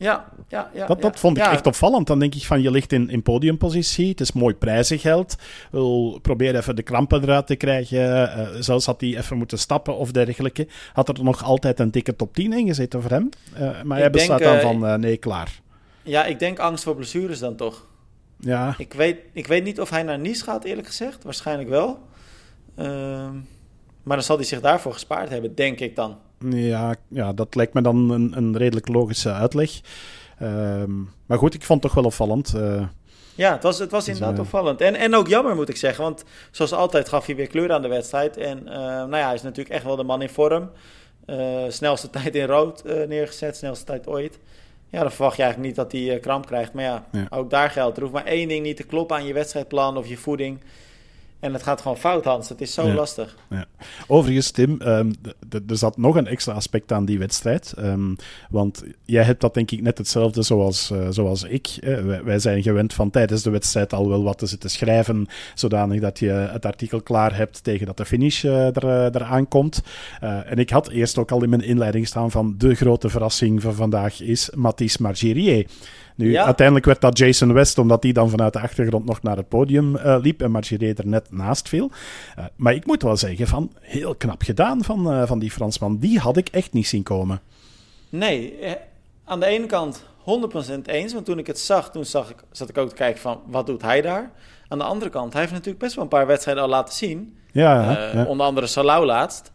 [0.00, 0.86] Ja, ja, ja.
[0.86, 1.20] Dat, dat ja.
[1.20, 1.52] vond ik ja.
[1.52, 2.06] echt opvallend.
[2.06, 5.36] Dan denk ik van, je ligt in, in podiumpositie, het is mooi prijzengeld.
[5.70, 7.98] Wil probeer even de krampen eruit te krijgen.
[7.98, 10.66] Uh, zelfs had hij even moeten stappen of dergelijke.
[10.92, 13.28] Had er nog altijd een dikke top 10 in gezeten voor hem.
[13.58, 15.60] Uh, maar hij besluit dan uh, van, uh, nee, klaar.
[16.02, 17.86] Ja, ik denk angst voor blessures dan toch.
[18.36, 18.74] Ja.
[18.78, 21.24] Ik weet, ik weet niet of hij naar Nice gaat, eerlijk gezegd.
[21.24, 21.98] Waarschijnlijk wel.
[22.78, 22.86] Uh,
[24.02, 26.18] maar dan zal hij zich daarvoor gespaard hebben, denk ik dan.
[26.48, 29.80] Ja, ja dat lijkt me dan een, een redelijk logische uitleg.
[30.42, 32.52] Um, maar goed, ik vond het toch wel opvallend.
[32.56, 32.82] Uh,
[33.34, 34.80] ja, het was, het was inderdaad uh, opvallend.
[34.80, 36.04] En, en ook jammer, moet ik zeggen.
[36.04, 38.36] Want zoals altijd gaf hij weer kleur aan de wedstrijd.
[38.36, 40.70] En uh, nou ja, hij is natuurlijk echt wel de man in vorm.
[41.68, 44.38] Snelste tijd in rood neergezet, snelste tijd ooit.
[44.90, 46.72] Ja, dan verwacht je eigenlijk niet dat hij kramp krijgt.
[46.72, 47.96] Maar ja, ja, ook daar geldt.
[47.96, 50.60] Er hoeft maar één ding niet te kloppen aan je wedstrijdplan of je voeding.
[51.40, 52.48] En het gaat gewoon fout, Hans.
[52.48, 52.94] Het is zo ja.
[52.94, 53.36] lastig.
[53.50, 53.66] Ja.
[54.06, 55.14] Overigens, Tim, um,
[55.50, 57.74] er zat nog een extra aspect aan die wedstrijd.
[57.78, 58.16] Um,
[58.50, 61.78] want jij hebt dat denk ik net hetzelfde zoals, uh, zoals ik.
[61.80, 65.26] Uh, wij, wij, zijn gewend van tijdens de wedstrijd al wel wat te zitten schrijven,
[65.54, 69.82] zodanig dat je het artikel klaar hebt tegen dat de finish uh, er, eraan komt.
[70.20, 73.74] en ik had eerst ook al in mijn inleiding staan van de grote verrassing van
[73.74, 75.66] vandaag is Mathis Margirier.
[76.20, 76.44] Nu, ja.
[76.44, 79.96] uiteindelijk werd dat Jason West, omdat hij dan vanuit de achtergrond nog naar het podium
[79.96, 81.90] uh, liep en Margirier er net naast viel.
[82.38, 85.98] Uh, maar ik moet wel zeggen, van heel knap gedaan van, uh, van die Fransman.
[85.98, 87.40] Die had ik echt niet zien komen.
[88.08, 88.72] Nee, eh,
[89.24, 92.68] aan de ene kant 100% eens, want toen ik het zag, toen zag ik, zat
[92.68, 94.30] ik ook te kijken van, wat doet hij daar?
[94.68, 97.36] Aan de andere kant, hij heeft natuurlijk best wel een paar wedstrijden al laten zien.
[97.52, 98.24] Ja, ja.
[98.24, 99.52] Onder andere Salau laatst.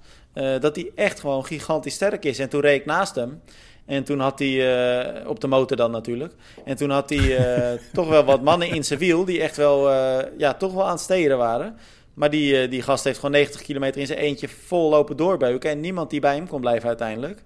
[0.60, 2.40] Dat hij echt gewoon gigantisch sterk is.
[2.40, 3.42] En toen reed ik naast hem.
[3.86, 6.34] En toen had hij, op de motor dan natuurlijk.
[6.66, 7.38] En toen had hij
[7.94, 9.92] toch wel wat mannen in zijn wiel die echt wel,
[10.38, 11.78] ja, toch wel aan het steren waren.
[12.14, 15.70] Maar die, die gast heeft gewoon 90 kilometer in zijn eentje vol lopen doorbeuken.
[15.70, 17.44] En niemand die bij hem kon blijven uiteindelijk.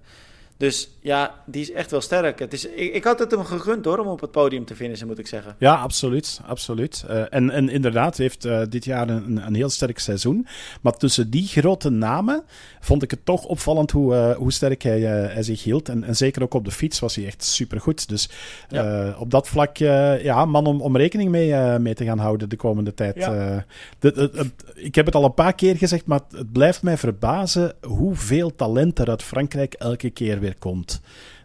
[0.60, 2.38] Dus ja, die is echt wel sterk.
[2.38, 5.06] Het is, ik, ik had het hem gegund hoor, om op het podium te finishen,
[5.06, 5.56] moet ik zeggen.
[5.58, 6.40] Ja, absoluut.
[6.46, 7.04] absoluut.
[7.10, 10.46] Uh, en, en inderdaad, heeft uh, dit jaar een, een heel sterk seizoen.
[10.80, 12.42] Maar tussen die grote namen
[12.80, 15.88] vond ik het toch opvallend hoe, uh, hoe sterk hij, hij, zich hield.
[15.88, 18.08] En, en zeker ook op de fiets was hij echt supergoed.
[18.08, 18.28] Dus
[18.68, 19.14] ja.
[19.18, 22.94] op dat vlak, ja, man om, om rekening mee, mee te gaan houden de komende
[22.94, 23.16] tijd.
[23.16, 23.64] Ja.
[23.98, 26.96] De, de, de, ik heb het al een paar keer gezegd, maar het blijft mij
[26.96, 31.00] verbazen hoeveel talent er uit Frankrijk elke keer weer komt.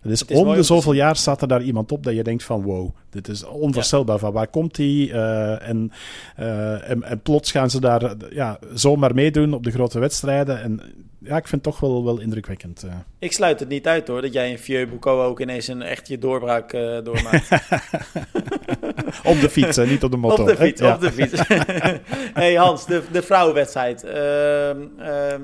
[0.07, 2.89] Dus om de zoveel jaar staat er daar iemand op dat je denkt van wow,
[3.09, 4.19] dit is onvoorstelbaar.
[4.19, 5.09] Van waar komt die?
[5.09, 5.91] Uh, en,
[6.39, 10.61] uh, en, en, plots gaan ze daar ja, zomaar meedoen op de grote wedstrijden.
[10.61, 10.81] En
[11.19, 12.83] ja, ik vind het toch wel, wel indrukwekkend.
[12.85, 12.93] Uh.
[13.19, 16.07] Ik sluit het niet uit hoor, dat jij in Vieux Boucault ook ineens een echt
[16.07, 16.71] je doorbraak
[17.03, 17.49] doormaakt.
[19.31, 20.39] op de fiets, hè, niet op de motor.
[20.39, 21.41] Op de fiets, op de fiets.
[22.41, 24.03] hey Hans, de, de vrouwenwedstrijd.
[24.03, 25.41] Ehm, ehm,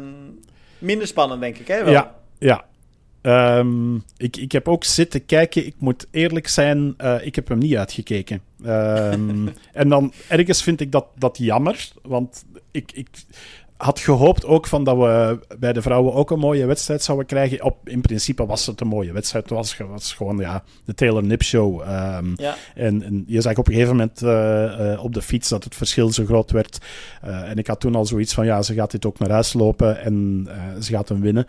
[0.77, 1.83] minder spannend denk ik hè?
[1.83, 1.93] Wel?
[1.93, 2.65] Ja, ja,
[3.21, 5.65] Um, ik, ik heb ook zitten kijken.
[5.65, 8.41] Ik moet eerlijk zijn, uh, ik heb hem niet uitgekeken.
[8.65, 11.91] Um, en dan ergens vind ik dat, dat jammer.
[12.01, 13.07] Want ik, ik,
[13.81, 17.63] had gehoopt ook van dat we bij de vrouwen ook een mooie wedstrijd zouden krijgen.
[17.63, 19.49] Op, in principe was het een mooie wedstrijd.
[19.49, 21.81] Het was, was gewoon ja, de Taylor Nip Show.
[21.81, 22.55] Um, ja.
[22.75, 25.75] en, en, je zag op een gegeven moment uh, uh, op de fiets dat het
[25.75, 26.77] verschil zo groot werd.
[27.25, 29.53] Uh, en ik had toen al zoiets van, ja, ze gaat dit ook naar huis
[29.53, 30.47] lopen en
[30.79, 31.45] ze gaat hem winnen.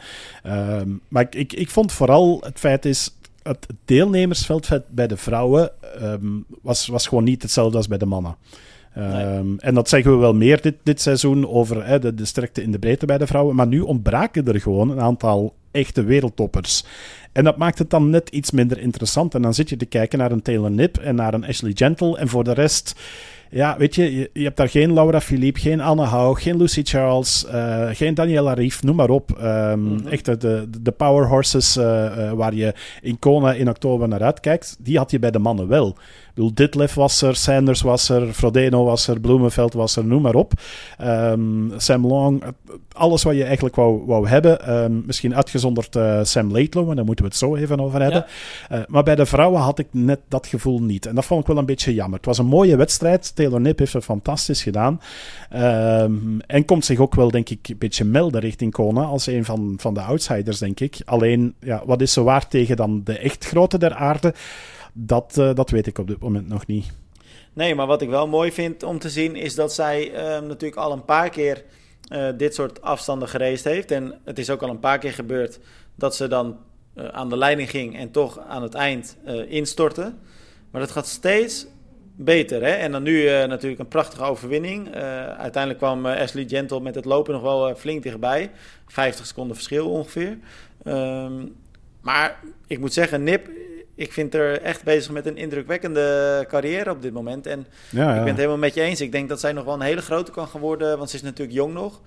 [0.47, 5.71] Um, maar ik, ik, ik vond vooral het feit is, het deelnemersveld bij de vrouwen
[6.03, 8.37] um, was, was gewoon niet hetzelfde als bij de mannen.
[8.99, 12.63] Um, en dat zeggen we wel meer dit, dit seizoen over hè, de, de sterkte
[12.63, 13.57] in de breedte bij de vrouwen.
[13.57, 16.85] Maar nu ontbraken er gewoon een aantal echte wereldtoppers.
[17.33, 19.35] En dat maakt het dan net iets minder interessant.
[19.35, 22.19] En dan zit je te kijken naar een Taylor Nip en naar een Ashley Gentle.
[22.19, 22.95] En voor de rest
[23.55, 26.83] ja, weet je, je, je, hebt daar geen Laura Philippe, geen Anne Haug, geen Lucy
[26.85, 29.31] Charles, uh, geen Daniela Rief, noem maar op.
[29.43, 30.07] Um, mm -hmm.
[30.07, 34.77] Echt de, de power horses uh, uh, waar je in Kona in oktober naar uitkijkt,
[34.79, 35.97] die had je bij de mannen wel.
[36.35, 40.35] Bedoel, Ditlef was er, Sanders was er, Frodeno was er, Bloemenveld was er, noem maar
[40.35, 40.53] op.
[41.03, 42.43] Um, Sam Long,
[42.93, 44.83] alles wat je eigenlijk wou, wou hebben.
[44.83, 48.25] Um, misschien uitgezonderd Sam Laidlow, maar daar moeten we het zo even over hebben.
[48.69, 48.85] Ja.
[48.89, 51.07] maar bij de vrouwen had ik net dat gevoel niet.
[51.07, 52.17] En dat vond ik wel een beetje jammer.
[52.17, 53.37] Het was een mooie wedstrijd.
[53.37, 55.01] Taylor Nip heeft het fantastisch gedaan.
[55.57, 59.45] Um, en komt zich ook wel, denk ik, een beetje melden richting Kona als een
[59.45, 61.01] van, van de outsiders, denk ik.
[61.05, 64.35] Alleen, ja, wat is ze waard tegen dan de echt grote der aarde?
[64.93, 66.93] Dat, uh, dat weet ik op dit moment nog niet.
[67.53, 70.17] Nee, maar wat ik wel mooi vind om te zien is dat zij uh,
[70.49, 71.65] natuurlijk al een paar keer
[72.09, 73.91] uh, dit soort afstanden gereisd heeft.
[73.91, 75.59] En het is ook al een paar keer gebeurd
[75.95, 76.57] dat ze dan
[76.95, 79.17] uh, aan de leiding ging en toch aan het eind
[79.49, 80.15] instortte.
[80.71, 81.67] Maar dat gaat steeds
[82.17, 82.63] beter.
[82.63, 82.71] Hè?
[82.71, 84.95] En dan nu natuurlijk een prachtige overwinning.
[84.95, 88.51] Uiteindelijk kwam Ashley Gentle met het lopen nog wel flink dichtbij.
[88.87, 90.39] 50 seconden verschil ongeveer.
[90.85, 91.55] Um,
[92.01, 93.49] maar ik moet zeggen, Nip,
[93.95, 97.47] ik vind er echt bezig met een indrukwekkende carrière op dit moment.
[97.47, 98.11] En ja, ja.
[98.11, 99.01] ik ben het helemaal met je eens.
[99.01, 101.23] Ik denk dat zij nog wel een hele grote kan gaan worden, want ze is
[101.23, 102.01] natuurlijk jong nog.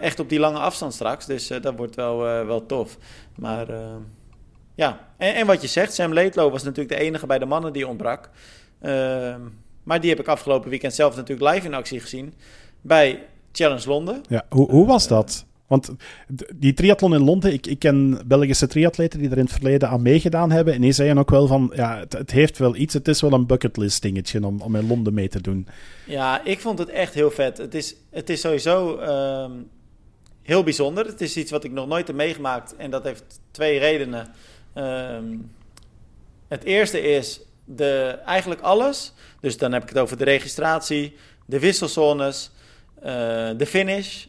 [0.00, 1.26] echt op die lange afstand straks.
[1.26, 2.98] Dus dat wordt wel, wel tof.
[3.36, 3.66] Maar
[4.74, 7.72] ja, en, en, wat je zegt, Sam Laidlow was natuurlijk de enige bij de mannen
[7.72, 8.30] die ontbrak.
[8.82, 9.34] Uh,
[9.82, 12.34] maar die heb ik afgelopen weekend zelf natuurlijk live in actie gezien
[12.80, 14.22] bij Challenge Londen.
[14.28, 15.46] Ja, hoe, hoe was dat?
[15.66, 15.90] Want
[16.54, 20.02] die triathlon in Londen, ik, ik ken Belgische triatleten die er in het verleden aan
[20.02, 20.74] meegedaan hebben.
[20.74, 22.94] En die zeiden ook wel van, ja, het, heeft wel iets.
[22.94, 25.66] Het is wel een bucketlist dingetje om, om in Londen mee te doen.
[26.04, 27.58] Ja, ik vond het echt heel vet.
[27.58, 29.68] Het is, het is sowieso um,
[30.42, 31.06] heel bijzonder.
[31.06, 32.76] Het is iets wat ik nog nooit heb meegemaakt.
[32.76, 34.28] En dat heeft twee redenen.
[34.74, 35.50] Um,
[36.48, 39.12] het eerste is, de, eigenlijk alles.
[39.40, 42.50] Dus dan heb ik het over de registratie, de wisselzones,
[42.98, 43.04] uh,
[43.56, 44.26] de finish,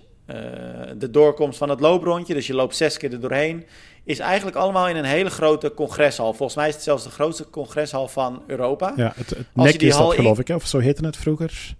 [0.98, 2.34] de doorkomst van het looprondje.
[2.34, 3.66] Dus je loopt zes keer er doorheen.
[4.04, 6.34] Is eigenlijk allemaal in een hele grote congreshal.
[6.34, 8.94] Volgens mij is het zelfs de grootste congreshal van Europa.
[8.96, 11.76] Ja, het, het nek is dat geloof ik, of zo heette het vroeger.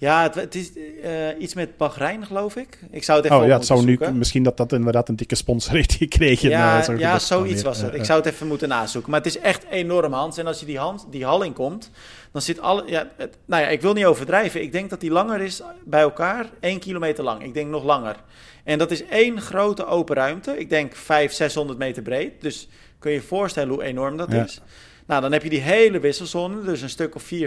[0.00, 2.78] Ja, het, het is uh, iets met Bahrein, geloof ik.
[2.90, 5.34] Ik zou het even Oh ja, het zou nu misschien dat dat inderdaad een dikke
[5.34, 6.48] sponsor heeft gekregen.
[6.48, 7.94] Ja, uh, ja zoiets was het.
[7.94, 9.10] Ik zou het even moeten nazoeken.
[9.10, 10.38] Maar het is echt enorm, Hans.
[10.38, 11.90] En als je die, hand, die hal in komt,
[12.32, 12.82] dan zit alle...
[12.86, 14.62] Ja, het, nou ja, ik wil niet overdrijven.
[14.62, 17.42] Ik denk dat die langer is bij elkaar, één kilometer lang.
[17.42, 18.16] Ik denk nog langer.
[18.64, 20.58] En dat is één grote open ruimte.
[20.58, 22.40] Ik denk 500, 600 meter breed.
[22.40, 24.44] Dus kun je je voorstellen hoe enorm dat ja.
[24.44, 24.60] is.
[25.06, 26.62] Nou, dan heb je die hele wisselzone.
[26.62, 27.38] Dus een stuk of 4.000,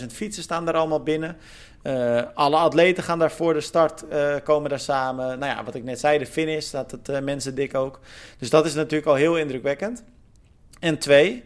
[0.00, 1.36] 5.000 fietsen staan daar allemaal binnen.
[1.82, 5.38] Uh, alle atleten gaan daar voor de start, uh, komen daar samen.
[5.38, 8.00] Nou ja, wat ik net zei, de finish, staat het uh, mensen dik ook.
[8.38, 10.04] Dus dat is natuurlijk al heel indrukwekkend.
[10.80, 11.44] En twee,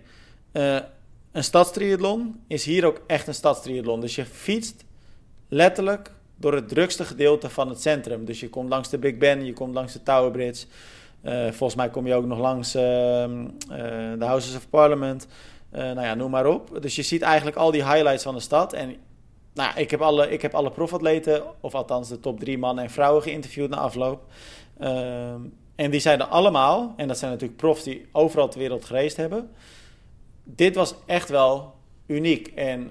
[1.39, 4.01] een stadstriathlon is hier ook echt een stadstriathlon.
[4.01, 4.85] Dus je fietst
[5.49, 8.25] letterlijk door het drukste gedeelte van het centrum.
[8.25, 10.67] Dus je komt langs de Big Ben, je komt langs de Tower Bridge.
[11.23, 12.83] Uh, volgens mij kom je ook nog langs uh,
[14.19, 15.27] de Houses of Parliament.
[15.71, 16.83] nou ja, noem maar op.
[16.83, 18.73] Dus je ziet eigenlijk al die highlights van de stad.
[18.73, 18.97] En
[19.55, 22.91] nou, ik heb alle, ik heb alle profatleten, of althans de top drie mannen en
[22.91, 24.23] vrouwen geïnterviewd na afloop.
[24.79, 25.41] Ehm,
[25.75, 29.51] en die zeiden allemaal, en dat zijn natuurlijk profs die overal ter wereld gereisd hebben.
[30.55, 31.75] Dit was echt wel
[32.07, 32.47] uniek.
[32.55, 32.91] En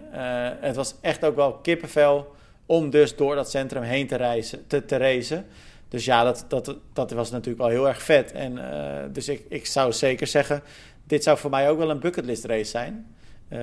[0.61, 4.85] het was echt ook wel kippenvel om dus door dat centrum heen te reizen, te,
[4.85, 5.45] te racen.
[5.89, 8.31] Dus ja, dat, dat, dat was natuurlijk wel heel erg vet.
[8.31, 10.61] En, uh, dus ik, ik zou zeker zeggen,
[11.03, 13.15] dit zou voor mij ook wel een bucketlist race zijn.
[13.49, 13.59] Uh,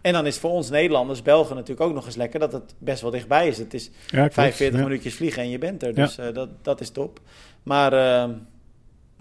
[0.00, 3.02] en dan is voor ons Nederlanders, Belgen natuurlijk ook nog eens lekker dat het best
[3.02, 3.58] wel dichtbij is.
[3.58, 4.84] Het is ja, 45 ja.
[4.84, 5.94] minuutjes vliegen en je bent er.
[5.94, 6.30] Dus ja.
[6.30, 7.20] dat, dat is top.
[7.62, 8.36] Maar uh,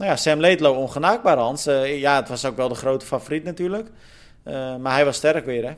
[0.01, 1.63] nou ja, Sam Leedlow ongenaakbaar Hans.
[1.85, 3.91] ja, het was ook wel de grote favoriet natuurlijk.
[4.79, 5.73] maar hij was sterk weer hè.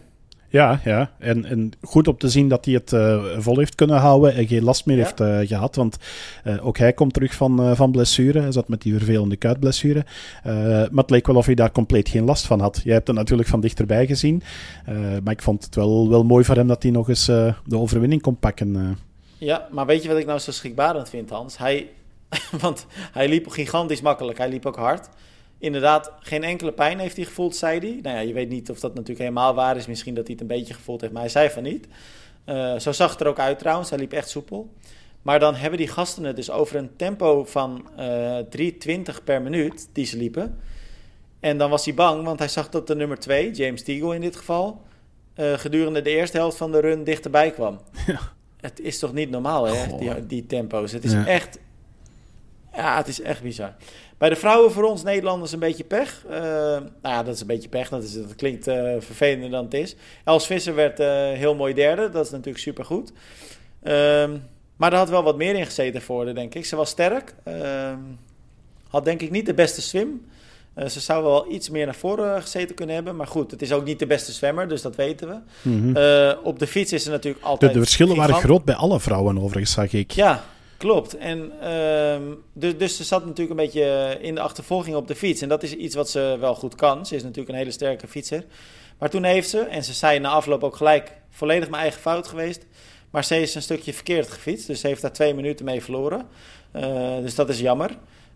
[0.49, 1.11] Ja, ja.
[1.19, 4.47] En, en goed om te zien dat hij het uh, vol heeft kunnen houden en
[4.47, 5.03] geen last meer ja.
[5.03, 5.75] heeft gehad.
[5.75, 5.97] Want
[6.61, 8.39] ook hij komt terug van, van blessure.
[8.39, 10.05] Hij zat met die vervelende kuitblessure.
[10.43, 12.81] maar het leek wel of hij daar compleet geen last van had.
[12.83, 14.43] Jij hebt het natuurlijk van dichterbij gezien.
[15.23, 18.21] maar ik vond het wel, wel mooi voor hem dat hij nog eens de overwinning
[18.21, 18.97] kon pakken.
[19.37, 21.57] Ja, maar weet je wat ik nou zo schrikbarend vind, Hans?
[21.57, 21.89] Hij,
[22.61, 24.37] want hij liep gigantisch makkelijk.
[24.37, 25.09] Hij liep ook hard
[25.63, 27.99] inderdaad geen enkele pijn heeft hij gevoeld, zei hij.
[28.01, 29.85] Nou ja, je weet niet of dat natuurlijk helemaal waar is.
[29.85, 31.87] Misschien dat hij het een beetje gevoeld heeft, maar hij zei van niet.
[32.45, 33.89] Uh, zo zag het er ook uit trouwens.
[33.89, 34.73] Hij liep echt soepel.
[35.21, 38.45] Maar dan hebben die gasten het dus over een tempo van uh, eh,
[39.17, 40.59] 3,20 per minuut die ze liepen.
[41.39, 44.21] En dan was hij bang, want hij zag dat de nummer 2, James Teagle in
[44.21, 44.81] dit geval,
[45.35, 47.79] uh, gedurende de eerste helft van de run dichterbij kwam.
[48.07, 48.19] Ja.
[48.61, 50.91] Het is toch niet normaal, hè, die, die tempo's.
[50.91, 51.25] Het is ja.
[51.25, 51.59] echt...
[52.75, 53.73] Ja, het is echt bizar.
[54.17, 56.23] Bij de vrouwen voor ons Nederlanders een beetje pech.
[56.29, 57.89] Uh, nou ja, dat is een beetje pech.
[57.89, 59.95] Dat, is, dat klinkt uh, vervelender dan het is.
[60.23, 62.09] Els Visser werd uh, heel mooi derde.
[62.09, 63.11] Dat is natuurlijk supergoed.
[63.83, 64.43] Um,
[64.75, 66.65] maar er had wel wat meer in gezeten voor haar, denk ik.
[66.65, 67.35] Ze was sterk.
[67.43, 67.97] Ehm,
[68.87, 70.25] had denk ik niet de beste swim.
[70.87, 73.15] ze zou wel iets meer naar voren gezeten kunnen hebben.
[73.15, 75.37] Maar goed, het is ook niet de beste zwemmer, dus dat weten we.
[75.61, 76.37] Mm -hmm.
[76.43, 77.71] op de fiets is ze natuurlijk altijd.
[77.71, 78.31] De, de verschillen gigant.
[78.31, 80.11] waren groot bij alle vrouwen, overigens, zag ik.
[80.11, 80.43] Ja,
[80.83, 81.17] Klopt.
[81.17, 85.41] En um, dus, dus ze zat natuurlijk een beetje in de achtervolging op de fiets.
[85.41, 87.05] En dat is iets wat ze wel goed kan.
[87.05, 88.43] Ze is natuurlijk een hele sterke fietser.
[88.99, 92.27] Maar toen heeft ze, en ze zei na afloop ook gelijk, volledig mijn eigen fout
[92.27, 92.65] geweest.
[93.09, 94.67] Maar ze is een stukje verkeerd gefietst.
[94.67, 96.27] Dus ze heeft daar twee minuten mee verloren.
[96.75, 97.89] Uh, dus dat is jammer.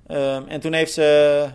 [0.08, 1.48] Um, en toen heeft ze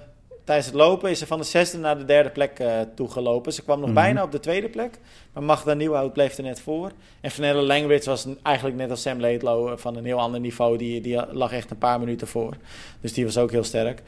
[0.44, 3.52] tijdens het lopen is ze van de zesde naar de derde plek uh, toegelopen.
[3.52, 4.04] Ze kwam nog mm -hmm.
[4.04, 4.98] bijna op de tweede plek,
[5.32, 6.92] maar Magda Nieuwhout bleef er net voor.
[7.20, 10.76] En Fenella Langridge was eigenlijk net als Sam Laidlow uh, van een heel ander niveau.
[10.76, 12.56] Die, die lag echt een paar minuten voor.
[13.00, 14.02] Dus die was ook heel sterk.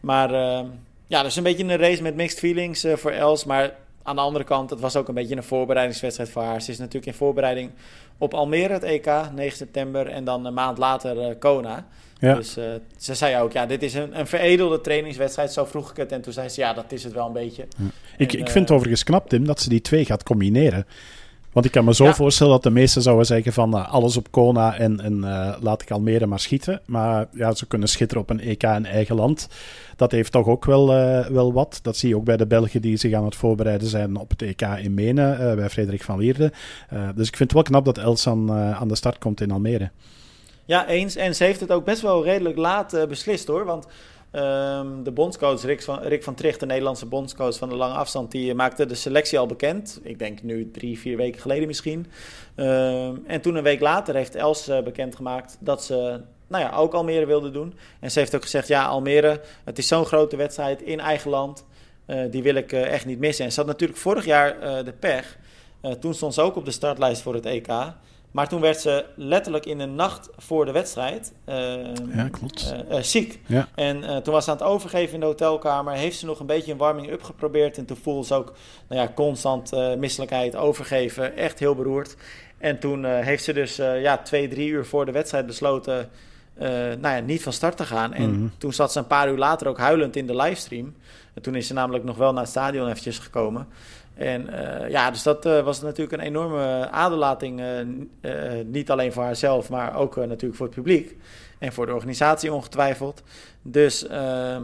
[0.00, 0.60] Maar uh,
[1.06, 3.44] ja, dus een beetje een race met mixed feelings uh, voor Els.
[3.44, 6.62] Maar aan de andere kant, het was ook een beetje een voorbereidingswedstrijd voor haar.
[6.62, 7.70] Ze is natuurlijk in voorbereiding
[8.18, 10.06] op Almere, het EK, 9 september.
[10.06, 11.86] En dan een maand later Kona.
[12.20, 12.34] Ja.
[12.34, 12.64] Dus uh,
[12.96, 15.52] ze zei ook, ja, dit is een, een veredelde trainingswedstrijd.
[15.52, 16.12] Zo vroeg ik het.
[16.12, 17.66] En toen zei ze, ja, dat is het wel een beetje.
[17.78, 17.84] Ja.
[17.84, 20.86] En, ik, ik uh, vind het overigens knap, Tim, dat ze die twee gaat combineren.
[21.52, 22.14] Want ik kan me zo ja.
[22.14, 25.20] voorstellen dat de meesten zouden zeggen van uh, alles op Kona en, en
[25.60, 26.80] laat ik Almere maar schieten.
[26.86, 29.48] Maar ja, ze kunnen schitteren op een EK in eigen land.
[29.96, 30.86] Dat heeft toch ook wel,
[31.32, 31.78] wel wat.
[31.82, 34.42] Dat zie je ook bij de Belgen die zich aan het voorbereiden zijn op het
[34.42, 36.52] EK in Menen, bij Frederik van Lierde.
[37.14, 39.90] dus ik vind het wel knap dat Els aan, aan de start komt in Almere.
[40.70, 41.16] Ja, eens.
[41.16, 43.64] En ze heeft het ook best wel redelijk laat uh, beslist hoor.
[43.64, 43.86] Want
[44.32, 48.30] um, de bondscoach Rick van, Rick van Tricht, de Nederlandse bondscoach van de lange afstand,
[48.30, 50.00] die maakte de selectie al bekend.
[50.02, 52.06] Ik denk nu drie, vier weken geleden misschien.
[52.56, 56.92] Um, en toen een week later heeft Els uh, bekendgemaakt dat ze nou ja, ook
[56.92, 57.74] Almere wilde doen.
[58.00, 61.64] En ze heeft ook gezegd, ja Almere, het is zo'n grote wedstrijd in eigen land.
[62.30, 63.44] Die wil ik echt niet missen.
[63.44, 65.38] En ze had natuurlijk vorig jaar de pech.
[66.00, 67.68] toen stond ze ook op de startlijst voor het EK.
[68.30, 72.74] Maar toen werd ze letterlijk in de nacht voor de wedstrijd ja, klopt.
[72.90, 73.40] Uh, uh, ziek.
[73.46, 73.68] Ja.
[73.74, 75.92] En toen was ze aan het overgeven in de hotelkamer.
[75.92, 77.78] Heeft ze nog een beetje een warming-up geprobeerd.
[77.78, 78.52] En toen voelde ze ook
[78.88, 81.36] nou ja, constant misselijkheid, overgeven.
[81.36, 82.16] Echt heel beroerd.
[82.58, 86.08] En toen heeft ze dus ja, twee, drie uur voor de wedstrijd besloten...
[86.58, 88.12] nou ja, niet van start te gaan.
[88.12, 88.52] En mm -hmm.
[88.58, 90.94] toen zat ze een paar uur later ook huilend in de livestream.
[91.34, 93.68] En toen is ze namelijk nog wel naar het stadion eventjes gekomen...
[94.20, 97.60] En uh, ja, dus dat uh, was natuurlijk een enorme aderlating.
[97.60, 98.32] Uh,
[98.64, 101.16] niet alleen voor haarzelf, maar ook natuurlijk voor het publiek.
[101.58, 103.22] En voor de organisatie ongetwijfeld.
[103.62, 104.62] Dus ehm,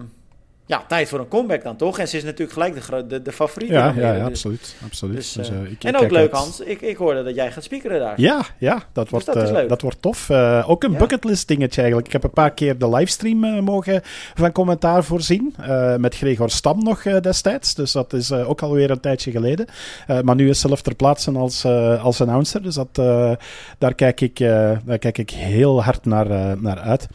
[0.66, 1.98] ja, tijd voor een comeback dan toch?
[1.98, 3.68] En ze is natuurlijk gelijk de, de, de favoriet.
[3.68, 4.76] Ja, ja, ja dus, absoluut.
[4.84, 5.16] absoluut.
[5.16, 6.60] Dus, dus, uh, ik, en ook leuk, Hans.
[6.60, 8.20] Ik, ik hoorde dat jij gaat speakeren daar.
[8.20, 10.28] Ja, ja dat, dus wordt, dat, uh, dat wordt tof.
[10.28, 12.06] Uh, ook een bucketlist dingetje eigenlijk.
[12.06, 14.00] Ik heb een paar keer de livestream mogen
[14.34, 15.54] van commentaar voorzien.
[15.98, 17.74] met Gregor Stam nog destijds.
[17.74, 19.66] Dus dat is ook alweer een tijdje geleden.
[20.22, 21.64] maar nu is zelf ter plaatse als,
[22.00, 22.62] als announcer.
[22.62, 22.94] Dus dat,
[23.78, 24.38] daar, kijk ik,
[24.84, 27.08] daar kijk ik heel hard naar, naar uit.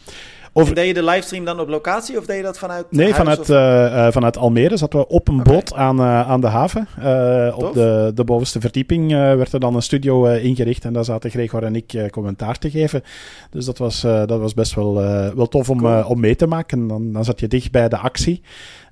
[0.53, 0.73] Of...
[0.73, 4.07] deed je de livestream dan op locatie of deed je dat vanuit Nee, vanuit, uh,
[4.11, 5.53] vanuit Almere zaten we op een okay.
[5.53, 6.87] boot aan, uh, aan de haven.
[6.99, 11.29] Uh, op de, de bovenste verdieping werd er dan een studio ingericht en daar zaten
[11.29, 13.03] Gregor en ik commentaar te geven.
[13.49, 14.93] Dus dat was, dat was best wel,
[15.35, 16.03] wel tof om, cool.
[16.03, 16.87] om mee te maken.
[16.87, 18.41] Dan, dan zat je dicht bij de actie.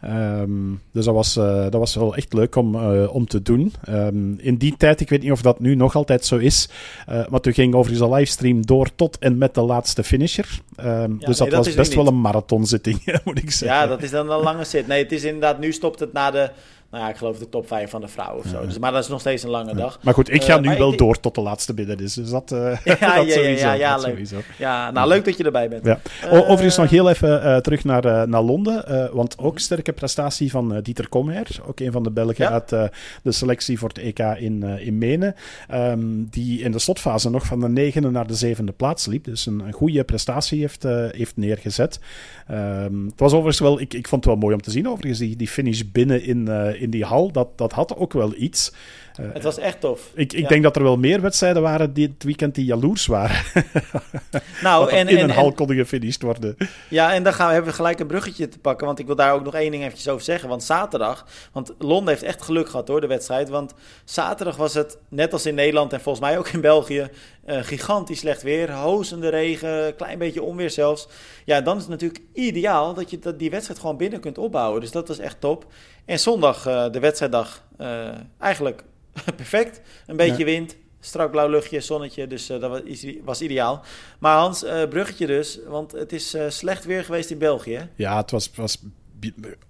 [0.05, 3.73] Um, dus dat was, uh, dat was wel echt leuk om, uh, om te doen.
[3.89, 6.69] Um, in die tijd, ik weet niet of dat nu nog altijd zo is,
[7.09, 10.61] uh, maar toen ging overigens de livestream door tot en met de laatste finisher.
[10.79, 10.85] Um,
[11.19, 13.79] ja, dus dat, dat was best wel een marathonzitting, moet ik zeggen.
[13.79, 14.87] Ja, dat is dan een lange zit.
[14.87, 16.51] Nee, het is inderdaad, nu stopt het na de
[16.91, 18.65] nou ja, ik geloof de top 5 van de vrouwen of zo.
[18.65, 19.99] Dus, maar dat is nog steeds een lange dag.
[20.01, 21.97] Maar goed, ik ga uh, nu wel door tot de laatste binnen.
[21.97, 23.65] Dus, dus dat, ja, dat ja, sowieso.
[23.65, 24.05] Ja, ja, leuk.
[24.05, 24.37] Sowieso.
[24.57, 25.85] ja, nou leuk dat je erbij bent.
[25.85, 25.99] Ja.
[26.25, 29.09] Uh, Overigens nog heel even terug naar, naar Londen.
[29.13, 31.47] want ook sterke prestatie van Dieter Kommer.
[31.67, 32.69] Ook een van de Belgen uit
[33.23, 35.35] de selectie voor het EK in, in Menen.
[35.73, 39.23] Um, die in de slotfase nog van de negende naar de zevende plaats liep.
[39.23, 41.99] Dus een, een goede prestatie heeft, heeft neergezet.
[42.51, 45.19] Um, het was overigens wel, ik, ik vond het wel mooi om te zien overigens,
[45.19, 46.47] die, die finish binnen in
[46.79, 48.71] in die hal, dat, dat had ook wel iets.
[49.19, 50.11] Uh, het was echt tof.
[50.13, 50.47] Ik, ik ja.
[50.47, 53.43] denk dat er wel meer wedstrijden waren dit weekend die jaloers waren.
[54.61, 56.57] nou, en, in en, een hal konden gefinished worden.
[56.89, 58.85] Ja, en dan gaan we, hebben we gelijk een bruggetje te pakken.
[58.85, 60.49] Want ik wil daar ook nog één ding eventjes over zeggen.
[60.49, 63.49] Want zaterdag, want Londen heeft echt geluk gehad hoor, de wedstrijd.
[63.49, 63.73] Want
[64.03, 67.09] zaterdag was het, net als in Nederland en volgens mij ook in België,
[67.47, 68.71] uh, gigantisch slecht weer.
[68.71, 71.07] Hozende regen, klein beetje onweer zelfs.
[71.45, 74.81] Ja, dan is het natuurlijk ideaal dat je dat die wedstrijd gewoon binnen kunt opbouwen.
[74.81, 75.65] Dus dat was echt top.
[76.09, 78.83] En zondag, uh, de wedstrijddag, uh, eigenlijk
[79.35, 79.81] perfect.
[80.07, 80.45] Een beetje ja.
[80.45, 83.83] wind, strak blauw luchtje, zonnetje, dus uh, dat was, was, ideaal.
[84.19, 87.89] Maar Hans, bruggetje dus, want het is slecht weer geweest in België.
[87.95, 88.77] Ja, het was, was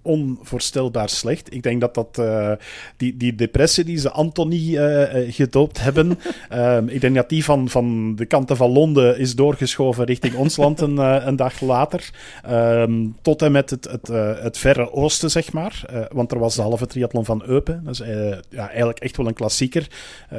[0.02, 1.54] onvoorstelbaar slecht.
[1.54, 2.52] Ik denk dat dat uh,
[2.96, 6.18] die, die depressie die ze Anthony uh, gedoopt hebben,
[6.52, 10.56] um, ik denk dat die van, van de kanten van Londen is doorgeschoven richting ons
[10.56, 12.10] land een, uh, een dag later.
[12.50, 14.06] Um, tot en met het, het,
[14.42, 15.84] het verre oosten, zeg maar.
[16.12, 17.84] want er was de halve triathlon van Eupen.
[17.84, 18.02] Dat is
[18.48, 19.86] ja, eigenlijk echt wel een klassieker.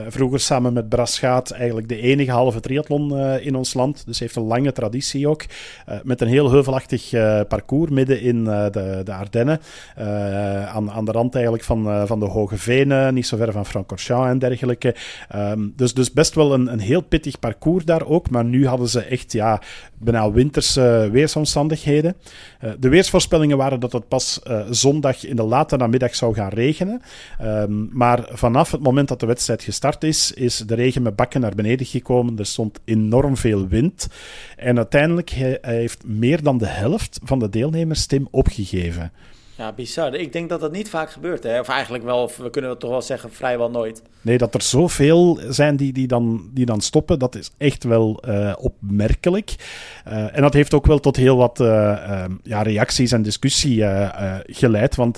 [0.08, 4.06] vroeger samen met Braschaat eigenlijk de enige halve triathlon in ons land.
[4.06, 5.46] Dus heeft een lange traditie ook.
[6.04, 7.10] met een heel heuvelachtig
[7.48, 9.60] parcours midden in de de Ardennen.
[10.00, 13.52] Uh, aan, aan de rand eigenlijk van, uh, van de Hoge Venen, niet zo ver
[13.52, 14.96] van Francorchamps en dergelijke.
[15.36, 18.30] Um, dus, dus best wel een, een heel pittig parcours daar ook.
[18.30, 19.62] Maar nu hadden ze echt ja,
[20.04, 22.16] bijna winterse weersomstandigheden.
[22.64, 24.40] Uh, de weersvoorspellingen waren dat het pas
[24.70, 27.02] zondag in de late namiddag zou gaan regenen.
[27.42, 31.42] Um, maar vanaf het moment dat de wedstrijd gestart is, is de regen met bakken
[31.42, 32.38] naar beneden gekomen.
[32.38, 34.08] Er stond enorm veel wind.
[34.58, 39.12] En uiteindelijk he, heeft meer dan de helft van de deelnemers Tim opgegeven.
[39.62, 40.16] Ja, bizar.
[40.16, 41.44] Ik denk dat dat niet vaak gebeurt.
[41.44, 41.60] Hè?
[41.60, 44.02] Of eigenlijk wel, of we kunnen het toch wel zeggen, vrijwel nooit.
[44.22, 48.24] Nee, dat er zoveel zijn die, die, dan, die dan stoppen, dat is echt wel
[48.28, 49.56] uh, opmerkelijk.
[50.08, 53.84] Uh, en dat heeft ook wel tot heel wat uh, ja, reacties en discussie
[54.46, 54.96] geleid.
[54.96, 55.18] Want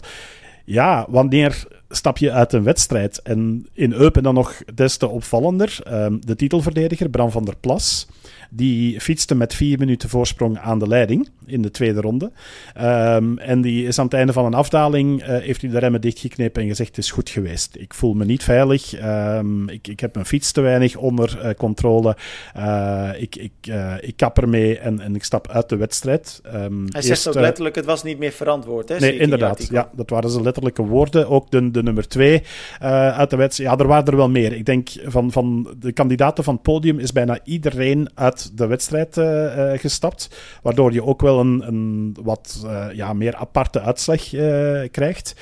[0.65, 3.21] ja, wanneer stap je uit een wedstrijd?
[3.21, 5.79] En in Eupen dan nog des te opvallender,
[6.19, 8.07] de titelverdediger Bram van der Plas
[8.55, 12.31] die fietste met vier minuten voorsprong aan de leiding in de tweede ronde.
[12.81, 16.01] Um, en die is aan het einde van een afdaling, uh, heeft hij de remmen
[16.01, 17.75] dichtgeknepen en gezegd, het is goed geweest.
[17.75, 19.03] Ik voel me niet veilig.
[19.03, 22.17] Um, ik, ik heb mijn fiets te weinig onder uh, controle.
[22.57, 23.51] Uh, ik, ik,
[23.99, 26.41] ik kap ermee en, en ik stap uit de wedstrijd.
[26.55, 28.89] Um, hij zegt ook letterlijk, het was niet meer verantwoord.
[28.89, 29.67] Hè, nee, inderdaad.
[29.69, 31.27] Ja, dat waren zijn letterlijke woorden.
[31.27, 32.43] Ook de, de nummer twee
[32.79, 33.71] uit de wedstrijd.
[33.71, 34.53] Ja, er waren er wel meer.
[34.53, 39.17] Ik denk van, van de kandidaten van het podium is bijna iedereen uit de wedstrijd
[39.17, 40.29] uh, gestapt.
[40.61, 44.29] Waardoor je ook wel een, een wat ja, meer aparte uitslag
[44.91, 45.35] krijgt.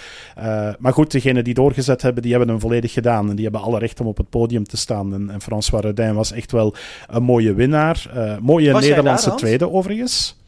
[0.80, 3.30] maar goed, degenen die doorgezet hebben, die hebben hem volledig gedaan.
[3.30, 5.14] En die hebben alle recht om op het podium te staan.
[5.14, 6.76] En, en François Redin was echt wel
[7.08, 8.10] een mooie winnaar.
[8.42, 10.41] mooie was Nederlandse tweede overigens.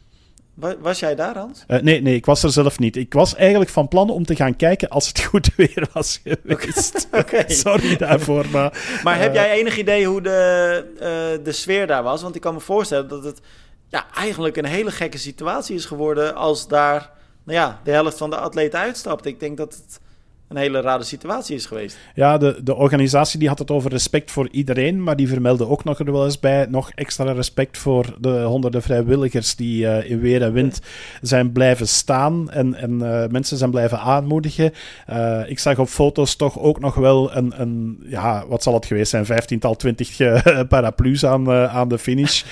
[0.54, 1.64] Was jij daar, Hans?
[1.68, 2.96] Uh, nee, nee, ik was er zelf niet.
[2.96, 7.08] Ik was eigenlijk van plan om te gaan kijken als het goed weer was geweest.
[7.12, 7.48] Okay.
[7.64, 9.00] Sorry daarvoor, maar...
[9.02, 12.22] Maar uh, heb jij enig idee hoe de, uh, de sfeer daar was?
[12.22, 13.40] Want ik kan me voorstellen dat het
[13.88, 16.34] ja, eigenlijk een hele gekke situatie is geworden...
[16.34, 17.10] als daar
[17.44, 19.26] nou ja, de helft van de atleten uitstapt.
[19.26, 20.00] Ik denk dat het
[20.48, 21.98] een hele rare situatie is geweest.
[22.14, 25.84] Ja, de, de organisatie die had het over respect voor iedereen, maar die vermeldde ook
[25.84, 30.20] nog er wel eens bij nog extra respect voor de honderden vrijwilligers die uh, in
[30.20, 30.80] weer en wind
[31.20, 34.72] zijn blijven staan en, en uh, mensen zijn blijven aanmoedigen.
[35.10, 38.86] Uh, ik zag op foto's toch ook nog wel een, een ja, wat zal het
[38.86, 40.16] geweest zijn, vijftiental, twintig
[40.68, 42.42] paraplu's aan, aan de finish.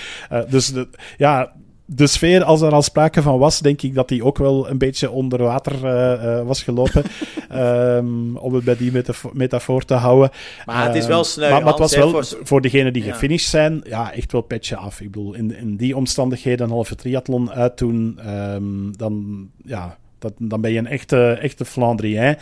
[0.48, 1.52] dus de, ja,
[1.84, 4.78] de sfeer, als er al sprake van was, denk ik dat die ook wel een
[4.78, 7.04] beetje onder water uh, uh, was gelopen.
[7.52, 8.92] um, om het bij die
[9.32, 10.30] metafoor te houden.
[10.64, 11.50] Maar het is wel ehm, sneu.
[11.50, 13.12] Maar, maar het was wel voor, voor degenen die ja.
[13.12, 15.00] gefinished zijn, ja, echt wel petje af.
[15.00, 19.98] Ik bedoel, in, in die omstandigheden een halve triathlon uitdoen, um, dan ja,
[20.38, 22.36] dan ben je een echte, echte Flandrien.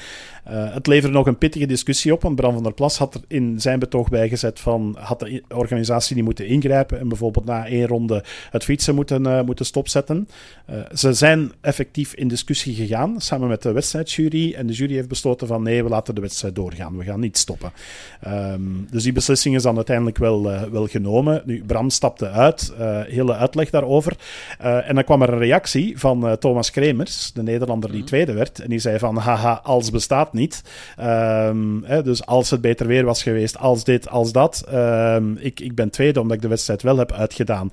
[0.49, 3.21] Uh, het leverde nog een pittige discussie op, want Bram van der Plas had er
[3.29, 7.87] in zijn betoog bijgezet van had de organisatie niet moeten ingrijpen en bijvoorbeeld na één
[7.87, 10.29] ronde het fietsen moeten, uh, moeten stopzetten.
[10.71, 15.09] Uh, ze zijn effectief in discussie gegaan, samen met de wedstrijdjury, en de jury heeft
[15.09, 17.73] besloten van nee, we laten de wedstrijd doorgaan, we gaan niet stoppen.
[18.27, 21.43] Um, dus die beslissing is dan uiteindelijk wel, wel genomen.
[21.45, 22.73] Nu, Bram stapte uit,
[23.07, 24.17] hele uitleg daarover.
[24.59, 28.05] en dan kwam er een reactie van Thomas Kremers, de Nederlander die mm -hmm.
[28.05, 30.63] tweede werd, en die zei van haha, als bestaat niet.
[31.01, 34.65] Um, hè, dus als het beter weer was geweest, als dit, als dat.
[34.73, 37.73] Um, ik, ik ben tweede, omdat ik de wedstrijd wel heb uitgedaan.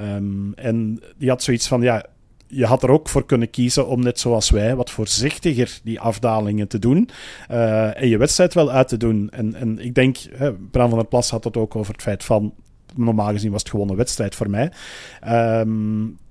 [0.00, 2.04] Um, en die had zoiets van, ja,
[2.46, 6.68] je had er ook voor kunnen kiezen om net zoals wij wat voorzichtiger die afdalingen
[6.68, 7.08] te doen
[7.50, 9.28] uh, en je wedstrijd wel uit te doen.
[9.30, 12.24] En, en ik denk, hè, Bram van der Plas had het ook over het feit
[12.24, 12.54] van
[12.96, 14.72] normaal gezien was het gewoon een wedstrijd voor mij.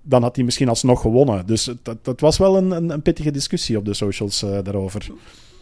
[0.07, 1.45] Dan had hij misschien alsnog gewonnen.
[1.45, 5.07] Dus dat, dat was wel een, een, een pittige discussie op de socials uh, daarover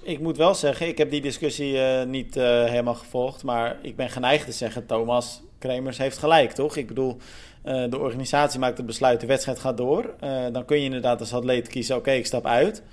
[0.03, 3.43] ik moet wel zeggen, ik heb die discussie uh, niet uh, helemaal gevolgd.
[3.43, 6.75] Maar ik ben geneigd te zeggen, Thomas Kremers heeft gelijk, toch?
[6.75, 7.17] Ik bedoel,
[7.63, 10.15] de organisatie maakt het besluit, de wedstrijd gaat door.
[10.51, 12.83] dan kun je inderdaad als atleet kiezen, oké, ik stap uit.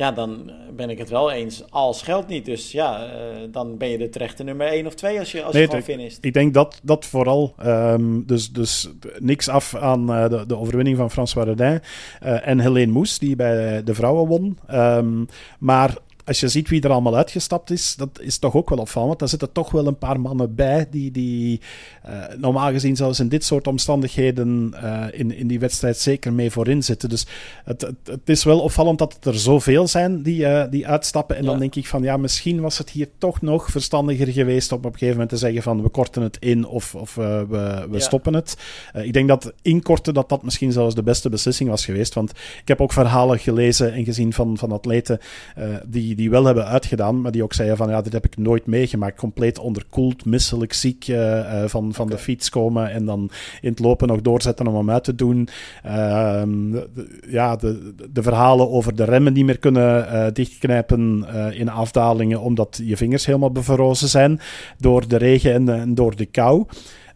[0.00, 2.44] Ja, dan ben ik het wel eens, als geldt niet.
[2.44, 3.06] Dus ja,
[3.50, 5.84] dan ben je de terechte nummer 1 of 2 als je, als nee, je gewoon
[5.84, 6.24] finisht.
[6.24, 8.88] Ik denk dat, dat vooral, um, dus, dus
[9.18, 11.80] niks af aan de, de overwinning van François Redin
[12.20, 14.58] en Helene Moes, die bij de vrouwen won.
[14.70, 15.26] Um,
[15.58, 15.94] maar
[16.30, 19.18] als je ziet wie er allemaal uitgestapt is, dat is toch ook wel opvallend.
[19.18, 21.60] Daar zitten toch wel een paar mannen bij die, die
[22.08, 26.50] uh, normaal gezien zelfs in dit soort omstandigheden uh, in, in die wedstrijd zeker mee
[26.50, 27.08] voorin zitten.
[27.08, 27.26] Dus
[27.64, 31.36] het, het, het, is wel opvallend dat er zoveel zijn die, uh, die uitstappen.
[31.36, 31.50] En ja.
[31.50, 34.84] dan denk ik van ja, misschien was het hier toch nog verstandiger geweest om op
[34.84, 37.98] een gegeven moment te zeggen van we korten het in of, of we, we ja.
[37.98, 38.56] stoppen het.
[38.92, 42.14] ik denk dat inkorten dat dat misschien zelfs de beste beslissing was geweest.
[42.14, 45.18] Want ik heb ook verhalen gelezen en gezien van, van atleten
[45.86, 48.66] die die wel hebben uitgedaan, maar die ook zeiden van ja, dit heb ik nooit
[48.66, 49.18] meegemaakt.
[49.18, 52.16] Compleet onderkoeld, misselijk, ziek uh, uh, van, van okay.
[52.16, 55.48] de fiets komen en dan in het lopen nog doorzetten om hem uit te doen.
[55.86, 61.68] Uh, de, ja, de, de verhalen over de remmen niet meer kunnen uh, dichtknijpen in
[61.68, 64.40] afdalingen omdat je vingers helemaal bevrozen zijn
[64.78, 66.66] door de regen en, en door de kou.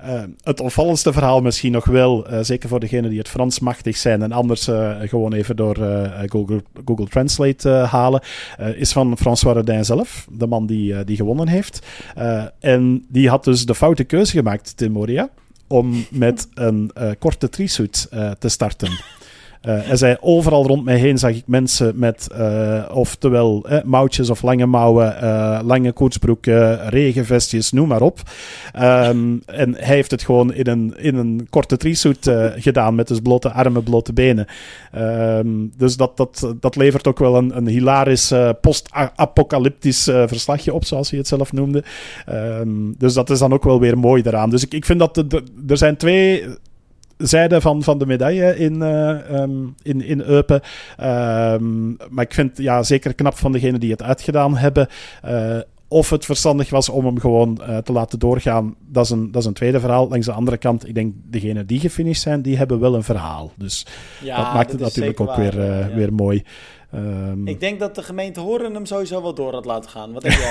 [0.03, 3.97] Uh, het opvallendste verhaal misschien nog wel, uh, zeker voor degenen die het Frans machtig
[3.97, 5.77] zijn en anders uh, gewoon even door
[6.27, 8.23] Google, Google Translate halen,
[8.77, 11.87] is van François Redin zelf, de man die, die gewonnen heeft.
[12.61, 15.29] en die had dus de foute keuze gemaakt, Tim Moria,
[15.67, 18.89] om met een korte trisuit te starten.
[19.67, 24.31] Uh, hij zei, overal rond mij heen zag ik mensen met uh, oftewel eh, mouwtjes
[24.31, 28.21] of lange mouwen, uh, lange koetsbroeken, regenvestjes, noem maar op.
[28.81, 33.21] Um, en hij heeft het gewoon in een, in een korte trisuit gedaan met dus
[33.21, 34.47] blote armen, blote benen.
[34.97, 41.11] Um, dus dat, dat, dat levert ook wel een, een hilarisch post-apocalyptisch verslagje op, zoals
[41.11, 41.85] hij het zelf noemde.
[42.31, 44.51] Um, dus dat is dan ook wel weer mooi daaraan.
[44.51, 46.45] Dus ik, ik vind dat de, er zijn twee
[47.27, 50.61] zijde van, van de medaille in, uh, um, in, in Eupen.
[51.01, 54.89] Um, maar ik vind ja, zeker knap van degenen die het uitgedaan hebben.
[55.25, 55.59] Uh,
[55.89, 59.43] of het verstandig was om hem gewoon uh, te laten doorgaan, dat is, een, dat
[59.43, 60.09] is een tweede verhaal.
[60.09, 63.53] Langs de andere kant, ik denk degenen die gefinished zijn, die hebben wel een verhaal.
[63.57, 63.87] Dus
[64.23, 65.95] ja, dat maakt het natuurlijk ook waar, weer, uh, ja.
[65.95, 66.43] weer mooi.
[66.95, 67.47] Um...
[67.47, 70.13] Ik denk dat de gemeente Horen hem sowieso wel door had laten gaan.
[70.13, 70.51] Wat denk jij?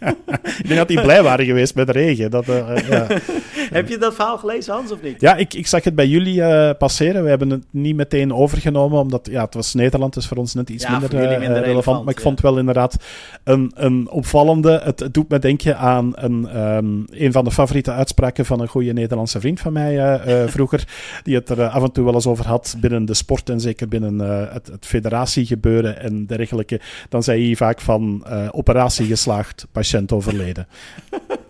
[0.58, 2.30] ik denk dat die blij waren geweest met de regen.
[2.30, 3.06] Dat, uh, ja.
[3.72, 5.20] Heb je dat verhaal gelezen, Hans, of niet?
[5.20, 7.22] Ja, ik, ik zag het bij jullie uh, passeren.
[7.22, 10.70] We hebben het niet meteen overgenomen, omdat ja, het was Nederland, dus voor ons net
[10.70, 12.04] iets ja, minder, minder relevant, relevant.
[12.04, 12.96] Maar ik vond wel inderdaad
[13.44, 14.80] een, een opvallende...
[14.84, 18.68] Het, het doet me denken aan een, um, een van de favoriete uitspraken van een
[18.68, 20.84] goede Nederlandse vriend van mij vroeger,
[21.22, 23.88] die het er af en toe wel eens over had binnen de sport en zeker
[23.88, 24.18] binnen
[24.52, 26.80] het, het federatiegebeuren en dergelijke.
[27.08, 30.66] Dan zei hij vaak van operatie geslaagd, patiënt overleden.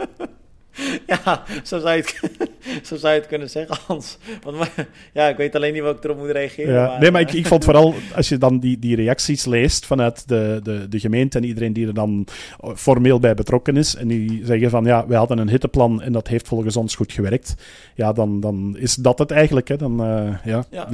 [1.07, 2.51] Ja, zo zou, je het,
[2.89, 4.19] zo zou je het kunnen zeggen, Hans.
[4.43, 4.71] Want,
[5.13, 6.75] ja, ik weet alleen niet wat ik erop moet reageren.
[6.75, 10.29] Ja, nee, maar ik, ik vond vooral, als je dan die, die reacties leest vanuit
[10.29, 12.27] de, de, de gemeente en iedereen die er dan
[12.75, 16.29] formeel bij betrokken is, en die zeggen van, ja, wij hadden een hitteplan en dat
[16.29, 17.55] heeft volgens ons goed gewerkt,
[17.95, 19.69] ja, dan, dan is dat het eigenlijk.
[19.69, 19.77] Hè.
[19.77, 20.65] Dan, uh, ja.
[20.71, 20.89] Ja.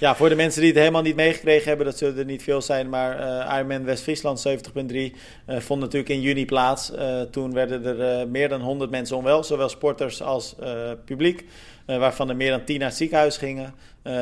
[0.00, 2.62] ja, voor de mensen die het helemaal niet meegekregen hebben, dat zullen er niet veel
[2.62, 4.52] zijn, maar uh, Ironman West-Friesland 70.3
[4.92, 5.10] uh,
[5.58, 6.92] vond natuurlijk in juni plaats.
[7.30, 10.54] Toen werden er meer dan 100 mensen onwel, zowel sporters als
[11.04, 11.44] publiek.
[11.86, 13.74] waarvan er meer dan tien naar het ziekenhuis gingen.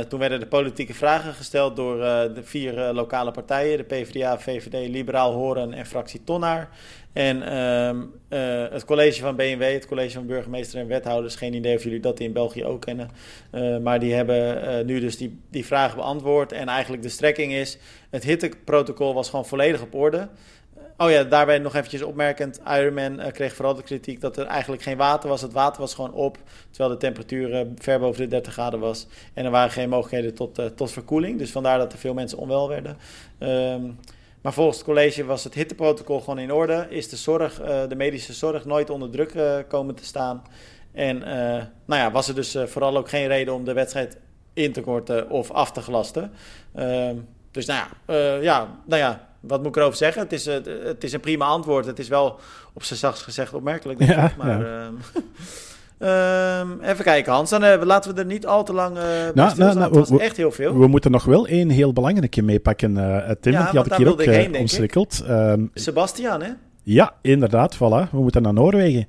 [0.09, 1.97] toen werden de politieke vragen gesteld door
[2.35, 6.69] de vier lokale partijen: de PvdA, VVD, Liberaal Horen en fractie Tonnaar.
[7.19, 7.43] En
[8.29, 12.01] uh, het college van BMW, het college van burgemeester en wethouders, geen idee of jullie
[12.01, 13.11] dat in België ook kennen.
[13.83, 16.53] Maar die hebben nu dus die, die vragen beantwoord.
[16.53, 17.79] En eigenlijk de strekking is,
[18.11, 20.29] het hitteprotocol was gewoon volledig op orde.
[21.01, 22.61] Oh ja, daarbij nog eventjes opmerkend.
[22.67, 25.41] Ironman kreeg vooral de kritiek dat er eigenlijk geen water was.
[25.41, 26.39] Het water was gewoon op,
[26.71, 29.07] terwijl de temperatuur ver boven de 30 graden was.
[29.35, 31.39] En er waren geen mogelijkheden tot, tot verkoeling.
[31.39, 32.97] Dus vandaar dat er veel mensen onwel werden.
[33.39, 33.99] Um,
[34.41, 36.87] maar volgens het college was het hitteprotocol gewoon in orde.
[36.89, 40.43] Is de zorg, uh, de medische zorg nooit onder druk uh, komen te staan.
[40.93, 41.25] En uh,
[41.85, 44.17] nou ja, was er dus vooral ook geen reden om de wedstrijd
[44.53, 46.33] in te korten of af te gelasten.
[46.75, 47.17] Ehm,
[47.51, 50.23] dus nou ja, ja, nou ja, wat moet ik erover zeggen?
[50.23, 50.45] Het is,
[50.85, 51.87] het is een prima antwoord.
[51.87, 52.39] Het is wel
[52.73, 53.99] op zijn zachtst gezegd opmerkelijk.
[53.99, 54.91] Denk ja, ik, maar, ja.
[56.61, 57.51] Um, even kijken, Hans.
[57.51, 60.21] Dan uh, laten we er niet al te lang uh, nou, nou, nou, Het was
[60.21, 60.79] echt heel veel.
[60.79, 63.53] We moeten nog wel één heel belangrijke meepakken, uh, Tim.
[63.53, 65.25] Ja, die had ik hier ook heen, omswikkeld.
[65.29, 66.51] Um, Sebastian, hè?
[66.83, 67.77] Ja, inderdaad.
[67.77, 68.11] Voilà.
[68.11, 69.09] We moeten naar Noorwegen.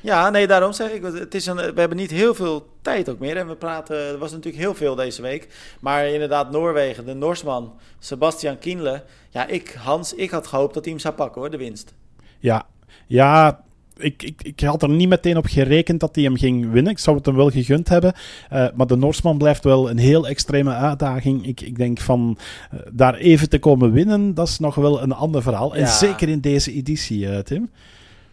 [0.00, 1.02] Ja, nee, daarom zeg ik.
[1.02, 3.36] Het is een, we hebben niet heel veel tijd ook meer.
[3.36, 5.48] En we praten, er was natuurlijk heel veel deze week.
[5.80, 9.02] Maar inderdaad, Noorwegen, de Norsman, Sebastian Kienle.
[9.30, 11.94] Ja, ik, Hans, ik had gehoopt dat hij hem zou pakken hoor, de winst.
[12.38, 12.66] Ja,
[13.06, 13.60] ja
[14.00, 16.92] ik, ik, ik had er niet meteen op gerekend dat hij hem ging winnen.
[16.92, 18.12] Ik zou het hem wel gegund hebben.
[18.52, 21.46] Uh, maar de Norsman blijft wel een heel extreme uitdaging.
[21.46, 22.38] Ik, ik denk van
[22.74, 25.74] uh, daar even te komen winnen, dat is nog wel een ander verhaal.
[25.74, 25.80] Ja.
[25.80, 27.70] En zeker in deze editie, uh, Tim.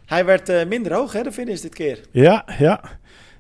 [0.08, 2.00] Hij werd minder hoog, hè, de finish dit keer.
[2.12, 2.82] Ja, ja.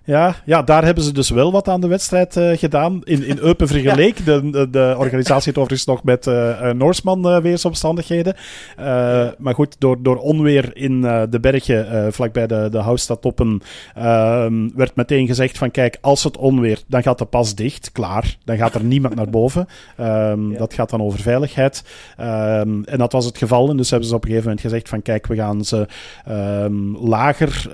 [0.07, 3.01] Ja, ja, daar hebben ze dus wel wat aan de wedstrijd uh, gedaan.
[3.03, 4.17] In, in Eupen Vergeleek.
[4.25, 4.25] ja.
[4.25, 8.35] de, de, de, organisatie heeft overigens nog met uh, Noorsman uh, weersomstandigheden.
[8.77, 9.33] Ja.
[9.37, 13.61] Maar goed, door, door onweer in de bergen vlakbij de, de Houstadtoppen
[13.95, 17.91] ehm, werd meteen gezegd van kijk, als het onweer, dan gaat de pas dicht.
[17.91, 19.67] Klaar, dan gaat er niemand naar boven.
[19.99, 20.05] Um,
[20.51, 20.57] ja.
[20.57, 21.83] Dat gaat dan over veiligheid.
[22.19, 23.69] Um, en dat was het geval.
[23.69, 25.87] En dus hebben ze op een gegeven moment gezegd van kijk, we gaan ze
[26.99, 27.65] lager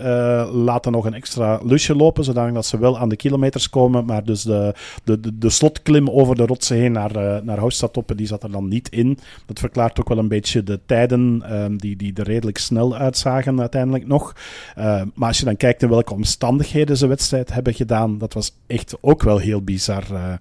[0.54, 4.06] laten nog een extra lusje lopen zodat ze wel aan de kilometers komen.
[4.06, 7.60] Maar dus de, de, de, slotklim over de rotsen heen naar, uh, naar
[8.16, 9.18] die zat er dan niet in.
[9.46, 13.60] Dat verklaart ook wel een beetje de tijden um, die, die er redelijk snel uitzagen
[13.60, 14.36] uiteindelijk nog.
[14.78, 18.52] Uh, maar als je dan kijkt in welke omstandigheden ze wedstrijd hebben gedaan, dat was
[18.68, 20.04] echt ook wel heel bizar.
[20.12, 20.34] Uh.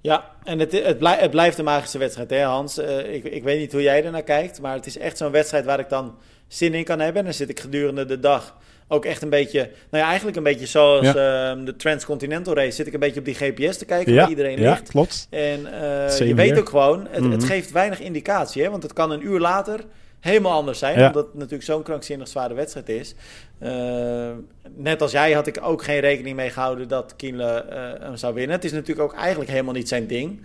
[0.00, 2.78] Ja, en het, het, blijft, een magische wedstrijd, hè Hans?
[2.78, 5.30] Uh, ik, ik weet niet hoe jij er naar kijkt, maar het is echt zo'n
[5.30, 6.14] wedstrijd waar ik dan
[6.48, 7.18] zin in kan hebben.
[7.18, 8.56] En dan zit ik gedurende de dag
[8.88, 9.58] ook echt een beetje,
[9.90, 11.56] nou ja, eigenlijk een beetje zoals ja.
[11.56, 12.70] uh, de Transcontinental Race.
[12.70, 14.20] Zit ik een beetje op die GPS te kijken ja.
[14.20, 14.88] waar iedereen ja, ligt.
[14.88, 15.26] klopt.
[15.30, 17.32] En uh, je weet ook gewoon, het, mm -hmm.
[17.32, 18.62] het, geeft weinig indicatie.
[18.62, 18.70] Hè?
[18.70, 19.80] Want het kan een uur later
[20.20, 20.98] helemaal anders zijn.
[20.98, 21.06] Ja.
[21.06, 23.14] Omdat het natuurlijk zo'n krankzinnig zware wedstrijd is.
[23.62, 24.30] Uh,
[24.76, 27.64] net als jij had ik ook geen rekening mee gehouden dat Kienle
[28.00, 28.56] hem zou winnen.
[28.56, 30.40] Het is natuurlijk ook eigenlijk helemaal niet zijn ding.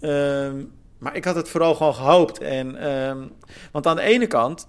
[0.00, 0.54] Ehm,
[0.98, 2.38] maar ik had het vooral gewoon gehoopt.
[2.38, 3.32] En, um,
[3.72, 4.68] want aan de ene kant,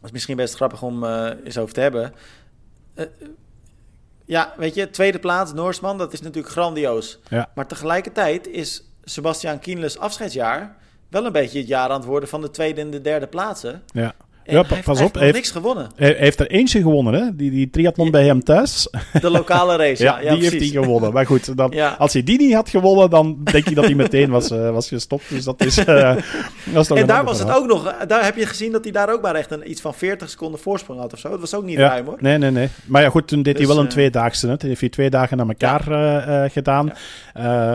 [0.00, 2.14] dat is misschien best grappig om uh, eens over te hebben.
[2.94, 3.04] Uh,
[4.24, 7.18] ja, weet je, tweede plaats, Noorsman, dat is natuurlijk grandioos.
[7.28, 7.50] Ja.
[7.54, 10.76] Maar tegelijkertijd is Sebastian Kienles afscheidsjaar
[11.08, 13.82] wel een beetje het jaar aan het worden van de tweede en de derde plaatsen.
[13.86, 14.14] Ja.
[14.50, 15.14] Ja, hij pas heeft, op.
[15.14, 15.90] Hij heeft niks gewonnen.
[15.96, 17.36] Hij heeft er eentje gewonnen, hè?
[17.36, 18.12] Die, die triathlon ja.
[18.12, 18.88] bij hem thuis.
[19.20, 20.20] De lokale race, ja.
[20.20, 21.12] ja, die heeft hij gewonnen.
[21.12, 24.30] Maar goed, dan, als hij die niet had gewonnen, dan denk je dat hij meteen
[24.30, 25.28] was, uh, was gestopt.
[25.28, 26.16] Dus dat is, uh,
[26.72, 27.54] dat is En daar was verhaal.
[27.54, 28.06] het ook nog...
[28.06, 30.60] Daar heb je gezien dat hij daar ook maar echt een, iets van 40 seconden
[30.60, 31.28] voorsprong had of zo.
[31.28, 32.16] Dat was ook niet ruim, hoor.
[32.20, 32.68] Nee, nee, nee.
[32.84, 34.48] Maar ja, goed, toen deed dus, hij wel een tweedaagse.
[34.48, 34.56] Hè?
[34.56, 36.92] Toen heeft hij twee dagen naar elkaar uh, gedaan.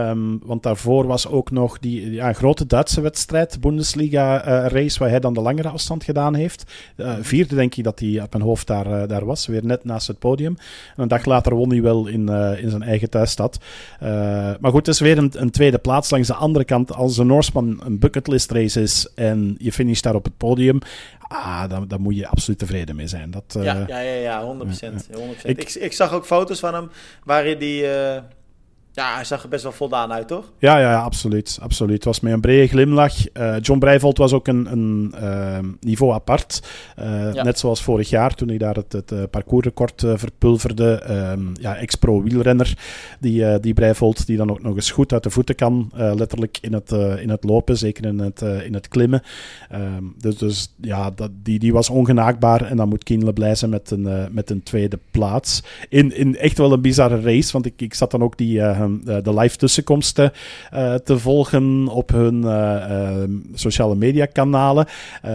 [0.10, 5.20] Um, want daarvoor was ook nog die ja, een grote Duitse wedstrijd, Bundesliga-race, waar hij
[5.20, 6.63] dan de langere afstand gedaan heeft.
[6.96, 9.48] Vier vierde, denk ik, dat hij op mijn hoofd daar, uh, daar was.
[9.48, 10.58] Weer net naast het podium.
[10.96, 13.60] En een dag later won hij wel in, uh, in zijn eigen thuisstad.
[14.60, 16.10] Maar goed, het is weer een, een, tweede plaats.
[16.10, 20.16] Langs de andere kant, als een Norseman een bucketlist race is en je finisht daar
[20.16, 20.80] op het podium,
[21.20, 23.32] ah, dan, dan moet je absoluut tevreden mee zijn.
[23.32, 24.66] Dat, ja, ja, ja, ja, 100%.
[24.66, 25.44] 100%.
[25.44, 26.90] Ik, ik, ik, zag ook foto's van hem
[27.24, 27.86] waarin die
[28.96, 30.52] Ja, hij zag er best wel voldaan uit, toch?
[30.58, 31.96] Ja, ja, absoluut, absoluut.
[31.96, 33.14] Het was met een brede glimlach.
[33.34, 36.62] Uh, John Breivold was ook een, een uh, niveau apart.
[37.00, 37.44] Uh, ja.
[37.44, 41.04] Net zoals vorig jaar, toen hij daar het, het parcoursrecord verpulverde.
[41.54, 42.78] ja, ex-pro wielrenner,
[43.20, 45.92] die, die Breivold, die dan ook nog eens goed uit de voeten kan.
[45.96, 49.22] letterlijk in het, in het lopen, zeker in het, in het klimmen.
[49.70, 52.62] Ehm, dus, dus ja, dat, die, die was ongenaakbaar.
[52.62, 55.64] En dan moet Kienle blij zijn met een, met een tweede plaats.
[55.90, 59.18] In, in echt wel een bizarre race, want ik, ik zat dan ook die eh,
[59.24, 60.32] de live tussenkomsten
[60.74, 63.24] uh, te volgen op hun uh,
[63.54, 64.86] sociale media kanalen.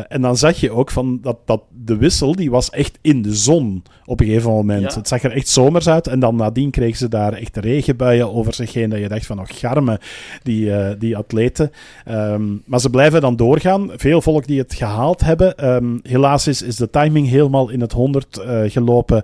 [0.09, 3.35] en dan zag je ook van dat, dat de wissel, die was echt in de
[3.35, 4.95] zon op een gegeven moment.
[4.95, 8.55] Het zag er echt zomers uit en dan nadien kregen ze daar echt regenbuien over
[8.55, 10.01] zich heen dat je dacht van, oh garme,
[10.43, 11.71] die, die atleten.
[12.09, 13.91] Um, maar ze blijven dan doorgaan.
[13.97, 15.75] Veel volk die het gehaald hebben.
[15.75, 19.23] Um, helaas is, is de timing helemaal in het honderd gelopen.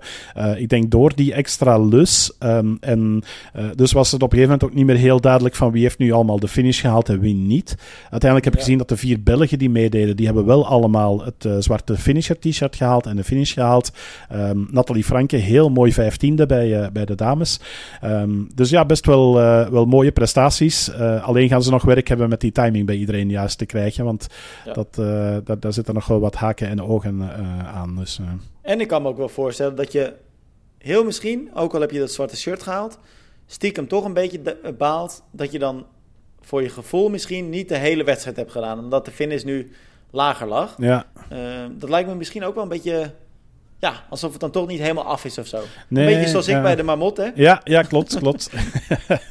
[0.57, 2.31] ik denk door die extra lus.
[2.39, 3.23] Um, en
[3.75, 5.97] dus was het op een gegeven moment ook niet meer heel duidelijk van wie heeft
[5.97, 7.75] nu allemaal de finish gehaald en wie niet.
[8.01, 11.45] Uiteindelijk heb ik gezien dat de vier Belgen die meededen, die hebben wel allemaal het
[11.45, 13.91] uh, zwarte finisher t-shirt gehaald en de finish gehaald.
[14.33, 17.59] Um, Nathalie Franke, heel mooi vijftiende bij, uh, bij de dames.
[18.03, 20.93] Um, dus ja, best wel, uh, wel mooie prestaties.
[21.21, 24.27] alleen gaan ze nog werk hebben met die timing bij iedereen juist te krijgen, want
[24.65, 24.73] ja.
[24.73, 24.95] dat,
[25.45, 27.21] dat, daar zitten nog wel wat haken en ogen
[27.73, 27.95] aan.
[27.95, 28.19] Dus,
[28.61, 30.13] en ik kan me ook wel voorstellen dat je
[30.77, 32.99] heel misschien, ook al heb je dat zwarte shirt gehaald,
[33.45, 35.85] stiekem toch een beetje baalt dat je dan
[36.41, 38.79] voor je gevoel misschien niet de hele wedstrijd hebt gedaan.
[38.79, 39.71] Omdat de finish nu
[40.11, 40.75] lager lag.
[40.77, 41.05] Ja.
[41.33, 43.13] Uh, dat lijkt me misschien ook wel een beetje
[43.79, 45.59] ja, alsof het dan toch niet helemaal af is of zo.
[45.87, 47.29] Nee, een beetje zoals ik bij de Marmot, hè?
[47.35, 48.49] Ja, ja klopt, klopt.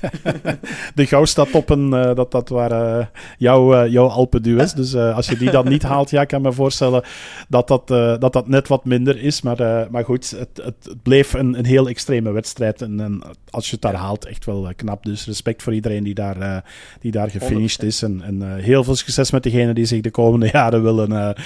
[0.95, 3.07] de gauw staat op een, uh, dat, dat waren uh,
[3.39, 4.75] jouw, uh, jouw Alpenduels.
[4.75, 7.03] Dus als je die dan niet haalt, ja, ik kan me voorstellen
[7.49, 7.89] dat dat,
[8.21, 9.43] dat, dat net wat minder is.
[9.43, 12.83] Maar, maar goed, het, het, bleef een, een heel extreme wedstrijd.
[12.83, 15.05] En, en als je het daar haalt, echt wel knap.
[15.05, 16.65] Dus respect voor iedereen die daar,
[17.01, 18.03] die daar gefinished is.
[18.03, 21.37] En, en heel veel succes met degenen die zich de komende jaren willen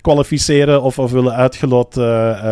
[0.00, 2.04] kwalificeren of, of willen uitgelot uh,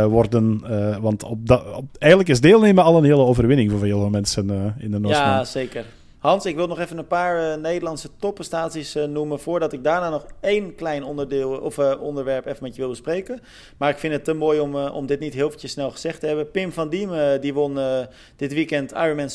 [0.05, 0.63] worden.
[0.71, 4.51] Uh, want op dat, op, eigenlijk is deelnemen al een hele overwinning voor veel mensen
[4.51, 5.29] uh, in de Noordsman.
[5.29, 5.85] Ja, zeker.
[6.19, 10.75] Hans, ik wil nog even een paar Nederlandse topprestaties noemen voordat ik daarna nog één
[10.75, 13.41] klein onderdeel of onderwerp even met je wil bespreken.
[13.77, 16.27] Maar ik vind het te mooi om, om dit niet heel eventjes snel gezegd te
[16.27, 16.51] hebben.
[16.51, 17.79] Pim van Diemen die won
[18.37, 19.29] dit weekend Ironman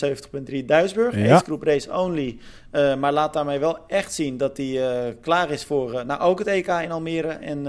[0.51, 1.15] 70.3 Duisburg.
[1.15, 1.33] Ja.
[1.35, 2.37] Ace Group Race Only.
[2.71, 6.67] maar laat daarmee wel echt zien dat hij klaar is voor nou, ook het EK
[6.67, 7.27] in Almere.
[7.27, 7.67] En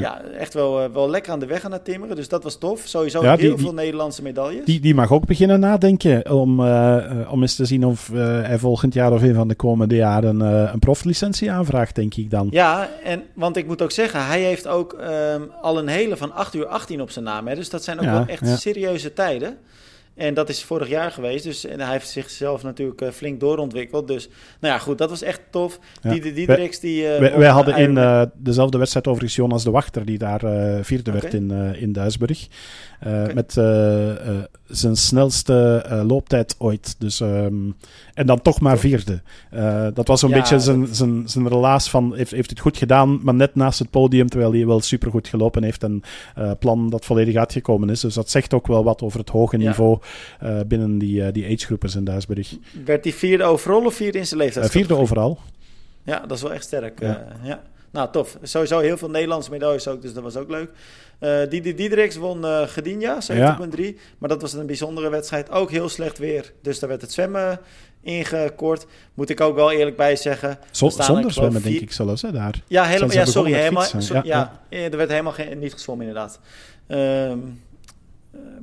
[0.00, 0.22] ja.
[0.38, 2.16] echt wel, uh, wel lekker aan de weg aan het timmeren.
[2.16, 2.80] Dus dat was tof.
[2.84, 4.64] Sowieso ja, heel veel Nederlandse medailles.
[4.64, 8.94] Die, die mag ook beginnen nadenken om, uh, om eens te zien of hij volgend
[8.94, 12.46] jaar of een van de komende jaren een proflicentie aanvraagt, denk ik dan.
[12.50, 16.32] Ja, en, want ik moet ook zeggen, hij heeft ook um, al een hele van
[16.32, 17.46] 8 uur 18 op zijn naam.
[17.46, 19.56] Hè, dus dat zijn ook wel echt serieuze tijden.
[20.14, 21.44] En dat is vorig jaar geweest.
[21.44, 24.08] Dus en hij heeft zichzelf natuurlijk uh, flink doorontwikkeld.
[24.08, 24.28] Dus
[24.60, 25.78] nou ja, goed, dat was echt tof.
[26.02, 26.10] Ja.
[26.10, 29.70] Die, die, die, wij, die uh, wij, hadden in uh, dezelfde wedstrijd overigens Jonas de
[29.70, 30.40] Wachter, die daar
[30.84, 31.22] vierde okay.
[31.22, 31.50] werd in,
[31.80, 32.48] in Duisburg.
[33.00, 33.32] Okay.
[33.34, 33.52] Met
[34.68, 36.94] zijn snelste looptijd ooit.
[36.98, 37.76] Dus, um,
[38.14, 39.22] en dan toch maar vierde.
[39.94, 40.96] dat was ja, beetje zijn, dat...
[40.96, 44.52] zijn, zijn relaas van, heeft, heeft het goed gedaan, maar net naast het podium, terwijl
[44.52, 46.02] hij wel supergoed gelopen heeft en
[46.58, 48.00] plan dat volledig uitgekomen is.
[48.00, 49.98] Dus dat zegt ook wel wat over het hoge niveau
[50.42, 52.56] uh, binnen die, uh, die agegroepers in Duisburg.
[52.84, 54.64] Werd hij vierde overal of vierde in zijn leeftijd?
[54.64, 55.38] Uh, vierde overal.
[56.02, 57.00] Ja, dat is wel echt sterk.
[57.00, 57.26] Ja.
[57.42, 57.62] ja.
[57.90, 58.38] Nou, tof.
[58.42, 60.70] Sowieso heel veel Nederlandse medailles ook, dus dat was ook leuk.
[61.50, 63.36] Die Diedriks won uh, Gedinja, 70.3.
[63.36, 63.58] Ja.
[64.18, 65.50] Maar dat was een bijzondere wedstrijd.
[65.50, 66.52] Ook heel slecht weer.
[66.62, 67.60] Dus daar werd het zwemmen
[68.04, 68.86] ingekort.
[69.14, 70.58] Moet ik ook wel eerlijk bij zeggen.
[70.70, 71.70] Zo, zonder zwemmen, vier...
[71.70, 72.62] denk ik zelfs, hè, daar.
[72.66, 73.52] Ja, helemaal, ja sorry.
[73.52, 76.40] Helemaal, so, ja, er werd helemaal geen, niet gezwommen, inderdaad.
[76.88, 77.62] Um,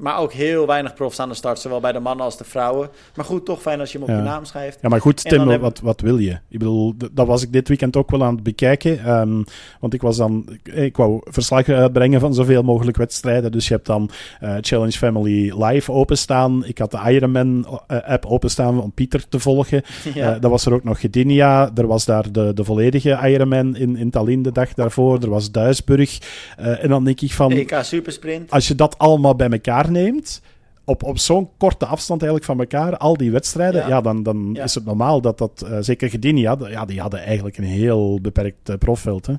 [0.01, 2.89] maar ook heel weinig profs aan de start, zowel bij de mannen als de vrouwen.
[3.15, 4.17] Maar goed, toch fijn als je hem op ja.
[4.17, 4.78] je naam schrijft.
[4.82, 6.32] Ja, maar goed, Tim, wat, wat wil je?
[6.32, 9.09] Ik bedoel, dat was ik dit weekend ook wel aan het bekijken.
[9.09, 9.43] Um,
[9.80, 13.51] want ik was dan, ik wou verslag uitbrengen van zoveel mogelijk wedstrijden.
[13.51, 14.09] Dus je hebt dan
[14.43, 16.65] uh, Challenge Family Live openstaan.
[16.65, 19.82] Ik had de Ironman-app uh, openstaan om Pieter te volgen.
[20.13, 20.36] Ja.
[20.36, 21.72] Uh, dan was er ook nog Gdynia.
[21.76, 25.22] Er was daar de, de volledige Ironman in, in Tallinn de dag daarvoor.
[25.22, 26.17] Er was Duisburg.
[26.55, 27.51] en dan denk ik van...
[27.51, 28.51] EK Supersprint.
[28.51, 30.41] Als je dat allemaal bij elkaar neemt,
[30.84, 34.49] op, op zo'n korte afstand eigenlijk van elkaar, al die wedstrijden, ja, ja dan, dan
[34.53, 34.64] ja.
[34.64, 38.70] is het normaal dat dat, uh, zeker Gdynia, ja, die hadden eigenlijk een heel beperkt
[38.70, 39.26] uh, profveld.
[39.26, 39.34] Hè?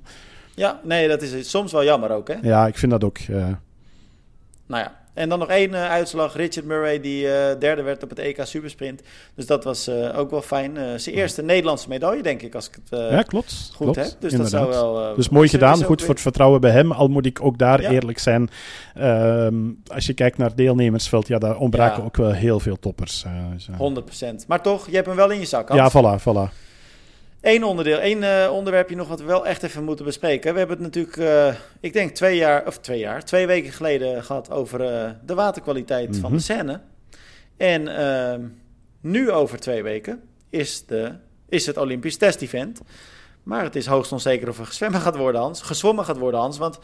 [0.55, 2.35] Ja, nee, dat is soms wel jammer ook, hè?
[2.43, 3.19] Ja, ik vind dat ook.
[3.19, 3.47] Uh...
[4.67, 6.37] Nou ja, en dan nog één uitslag.
[6.37, 7.23] Richard Murray die
[7.59, 9.03] derde werd op het EK Supersprint.
[9.35, 11.01] Dus dat was ook wel fijn.
[11.01, 14.11] zijn eerste Nederlandse medaille, denk ik, als ik het ja, klopt, goed heb.
[14.19, 15.15] Dus dat zou wel...
[15.15, 16.93] dus mooi gedaan, goed voor het vertrouwen bij hem.
[16.93, 18.51] Al moet ik ook daar eerlijk zijn.
[18.95, 19.55] Ehm,
[19.87, 23.25] als je kijkt naar het deelnemersveld, ja, daar ontbraken ook wel heel veel toppers.
[23.79, 24.47] 100%.
[24.47, 26.71] Maar toch, je hebt hem wel in je zak, Ja, voilà, voilà.
[27.43, 30.53] Eén onderdeel, één uh, onderwerpje nog wat we wel echt even moeten bespreken.
[30.53, 34.25] We hebben het natuurlijk, uh, ik denk twee jaar, of twee jaar, twee weken geleden
[34.25, 36.21] gehad over uh, de waterkwaliteit mm -hmm.
[36.21, 36.45] van de mhm.
[36.45, 36.81] Seine.
[37.57, 38.49] En ehm,
[39.01, 41.15] nu over twee weken is, de,
[41.49, 42.81] is het Olympisch test-event.
[43.43, 45.63] Maar het is hoogst onzeker of er gezwemmen gaat worden, Hans.
[45.63, 46.59] Gezwommen gaat worden, Hans.
[46.59, 46.79] Want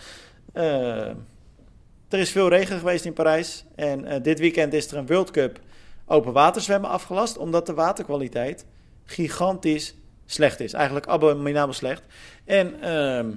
[2.08, 3.64] er is veel regen geweest in Parijs.
[3.74, 5.60] En dit weekend is er een World Cup
[6.06, 7.38] open waterzwemmen afgelast.
[7.38, 8.66] Omdat de waterkwaliteit
[9.04, 9.94] gigantisch
[10.30, 10.72] slecht is.
[10.72, 12.02] Eigenlijk abominabel slecht.
[12.44, 13.34] En uh,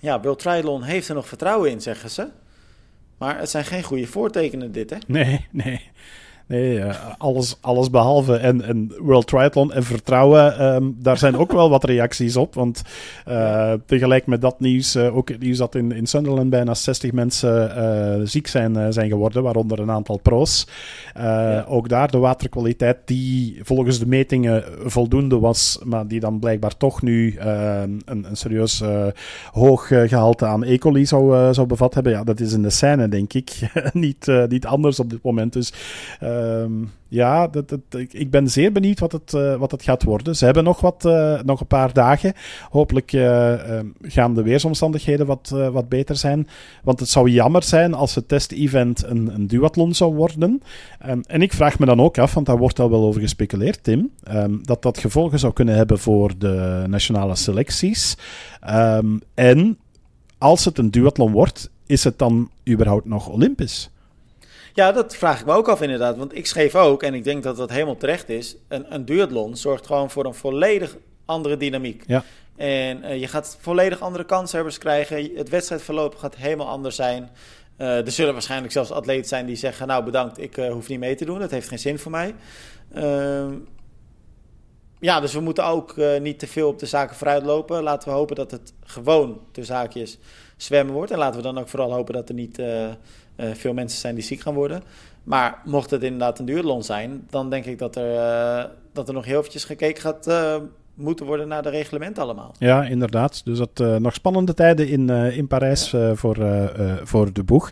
[0.00, 2.28] ja, Triathlon heeft er nog vertrouwen in, zeggen ze.
[3.18, 4.96] Maar het zijn geen goede voortekenen dit, hè?
[5.06, 5.90] Nee, nee.
[6.48, 8.36] Nee, uh, alles, alles behalve.
[8.36, 12.54] En, en World Triathlon en vertrouwen, um, daar zijn ook wel wat reacties op.
[12.54, 12.82] Want
[13.28, 17.12] uh, tegelijk met dat nieuws, uh, ook het nieuws dat in, in Sunderland bijna 60
[17.12, 20.66] mensen ziek zijn, zijn geworden, waaronder een aantal pro's.
[21.14, 21.64] Ja.
[21.68, 27.02] Ook daar de waterkwaliteit, die volgens de metingen voldoende was, maar die dan blijkbaar toch
[27.02, 28.82] nu een, een serieus
[29.52, 30.78] hoog gehalte aan E.
[30.78, 32.12] coli zou, zou bevat hebben.
[32.12, 35.52] Ja, dat is in de scène, denk ik, niet, niet anders op dit moment.
[35.52, 35.72] Dus
[36.38, 37.78] Ehm, ja, dat,
[38.10, 40.36] ik ben zeer benieuwd wat het, uh, wat het gaat worden.
[40.36, 42.32] Ze hebben nog, wat, uh, nog een paar dagen.
[42.70, 43.54] Hopelijk uh,
[44.02, 46.48] gaan de weersomstandigheden wat, wat beter zijn.
[46.82, 50.62] Want het zou jammer zijn als het test-event een, een duathlon zou worden.
[51.08, 53.82] Um, en ik vraag me dan ook af, want daar wordt al wel over gespeculeerd,
[53.82, 54.10] Tim,
[54.62, 58.16] dat dat gevolgen zou kunnen hebben voor de nationale selecties.
[59.34, 59.78] en
[60.38, 63.90] als het een duathlon wordt, is het dan überhaupt nog Olympisch?
[64.78, 66.16] Ja, dat vraag ik me ook af inderdaad.
[66.16, 68.56] Want ik schreef ook, en ik denk dat dat helemaal terecht is...
[68.68, 72.04] een, een duathlon zorgt gewoon voor een volledig andere dynamiek.
[72.06, 72.24] Ja.
[72.56, 75.30] En uh, je gaat volledig andere kanshebbers krijgen.
[75.34, 77.30] Het wedstrijdverloop gaat helemaal anders zijn.
[77.78, 79.86] Uh, er zullen waarschijnlijk zelfs atleten zijn die zeggen...
[79.86, 81.38] nou bedankt, ik uh, hoef niet mee te doen.
[81.38, 82.34] Dat heeft geen zin voor mij.
[82.92, 83.54] Ehm,
[85.00, 87.82] ja, dus we moeten ook niet te veel op de zaken vooruit lopen.
[87.82, 90.18] Laten we hopen dat het gewoon, de zaakjes,
[90.56, 91.10] zwemmen wordt.
[91.10, 92.60] En laten we dan ook vooral hopen dat er niet
[93.40, 94.82] uh, veel mensen zijn die ziek gaan worden.
[95.24, 99.14] Maar mocht het inderdaad een duurloon zijn, dan denk ik dat er, uh, dat er
[99.14, 100.56] nog heel eventjes gekeken gaat uh,
[100.94, 102.54] moeten worden naar de reglementen allemaal.
[102.58, 103.44] Ja, inderdaad.
[103.44, 106.14] Dus dat nog spannende tijden in, in Parijs ja.
[106.14, 106.36] voor,
[107.02, 107.70] voor de boeg.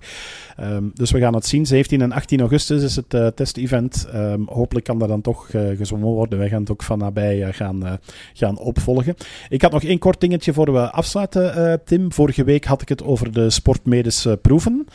[0.60, 1.66] Um, dus we gaan het zien.
[1.66, 4.08] 17 en 18 augustus is het uh, test-event.
[4.14, 6.38] Um, hopelijk kan dat dan toch uh, gezongen worden.
[6.38, 7.98] Wij gaan het ook van nabij uh, gaan,
[8.32, 9.14] gaan opvolgen.
[9.48, 12.12] Ik had nog één kort dingetje voor we afsluiten, Tim.
[12.12, 14.86] Vorige week had ik het over de sportmedische proeven.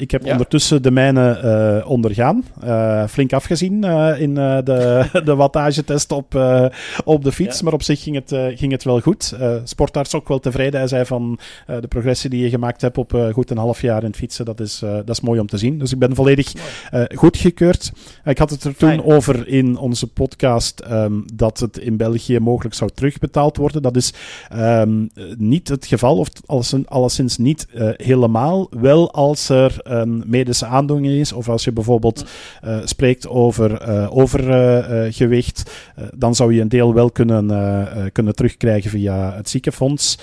[0.00, 1.40] Ik heb ondertussen de mijne
[1.82, 2.44] uh, ondergaan.
[2.64, 6.34] Uh, flink afgezien uh, in de, de wattagetest op,
[7.04, 7.58] op de fiets.
[7.58, 7.64] Ja.
[7.64, 9.36] Maar op zich ging het, ging het wel goed.
[9.64, 10.80] sportarts ook wel tevreden.
[10.80, 14.06] Hij zei van de progressie die je gemaakt hebt op goed een half jaar in
[14.06, 15.78] het fietsen, dat is, dat is mooi om te zien.
[15.78, 16.52] Dus ik ben volledig
[17.14, 17.92] goedgekeurd.
[18.24, 19.04] Ik had het er toen Fijn.
[19.04, 23.82] over in onze podcast um, dat het in België mogelijk zou terugbetaald worden.
[23.82, 24.12] Dat is
[24.54, 28.68] um, niet het geval, of alleszins niet helemaal.
[28.70, 32.24] Wel als er een medische aandoening is, of als je bijvoorbeeld
[32.64, 38.90] uh, spreekt over uh, overgewicht, uh, dan zou je een deel wel kunnen, kunnen terugkrijgen
[38.90, 40.18] via het ziekenfonds.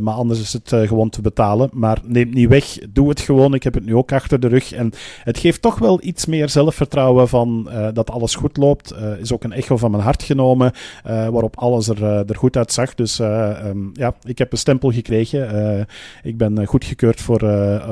[0.00, 1.68] maar anders is het gewoon te betalen.
[1.72, 3.54] Maar neem niet weg, doe het gewoon.
[3.54, 4.72] Ik heb het nu ook achter de rug.
[4.72, 4.92] En
[5.24, 8.94] het geeft toch wel iets meer zelfvertrouwen van dat alles goed loopt.
[9.20, 10.72] is ook een echo van mijn hart genomen,
[11.02, 12.94] waarop alles er, er goed uitzag.
[12.94, 15.86] Dus um, ja, ik heb een stempel gekregen.
[16.22, 17.40] ik ben goedgekeurd voor,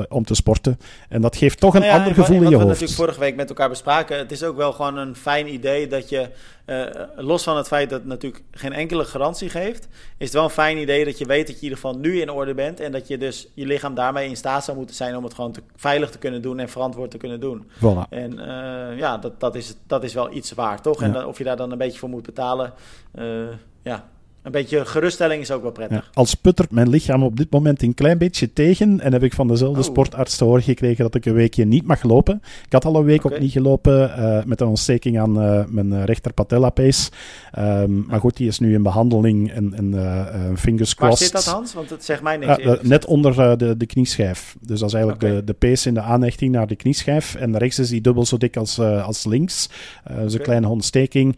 [0.09, 0.79] om te sporten.
[1.09, 2.57] En dat geeft toch een nou ja, ander gevoel in je hoofd.
[2.57, 4.17] Wat we natuurlijk vorige week met elkaar bespraken.
[4.17, 6.29] Het is ook wel gewoon een fijn idee dat je,
[6.69, 10.43] uh, los van het feit dat het natuurlijk geen enkele garantie geeft, is het wel
[10.43, 12.79] een fijn idee dat je weet dat je in ieder geval nu in orde bent.
[12.79, 15.51] En dat je dus je lichaam daarmee in staat zou moeten zijn om het gewoon
[15.51, 17.69] te, veilig te kunnen doen en verantwoord te kunnen doen.
[17.77, 18.09] Voilà.
[18.09, 20.99] En uh, ja, dat, dat, is, dat is wel iets waard, toch?
[20.99, 21.05] Ja.
[21.05, 22.73] En of je daar dan een beetje voor moet betalen,
[23.15, 23.47] uh,
[23.81, 24.09] ja,
[24.41, 25.97] een beetje geruststelling is ook wel prettig.
[25.97, 28.99] Ja, als puttert mijn lichaam op dit moment een klein beetje tegen.
[28.99, 29.85] En heb ik van dezelfde oh.
[29.85, 32.41] sportarts te horen gekregen dat ik een weekje niet mag lopen.
[32.65, 33.37] Ik had al een week okay.
[33.37, 37.09] ook niet gelopen uh, met een ontsteking aan uh, mijn rechter patellapees.
[37.59, 40.25] Um, maar goed, die is nu in behandeling en, en uh,
[40.55, 41.31] fingers crossed.
[41.31, 41.73] Waar zit dat, Hans?
[41.73, 42.81] Want het zegt mij niks.
[42.81, 44.55] net onder de, de knieschijf.
[44.61, 45.35] Dus dat is eigenlijk okay.
[45.35, 47.35] de, de pees in de aanhechting naar de knieschijf.
[47.35, 49.69] En rechts is die dubbel zo dik als, als links.
[50.03, 50.33] dus okay.
[50.33, 51.37] een kleine ontsteking.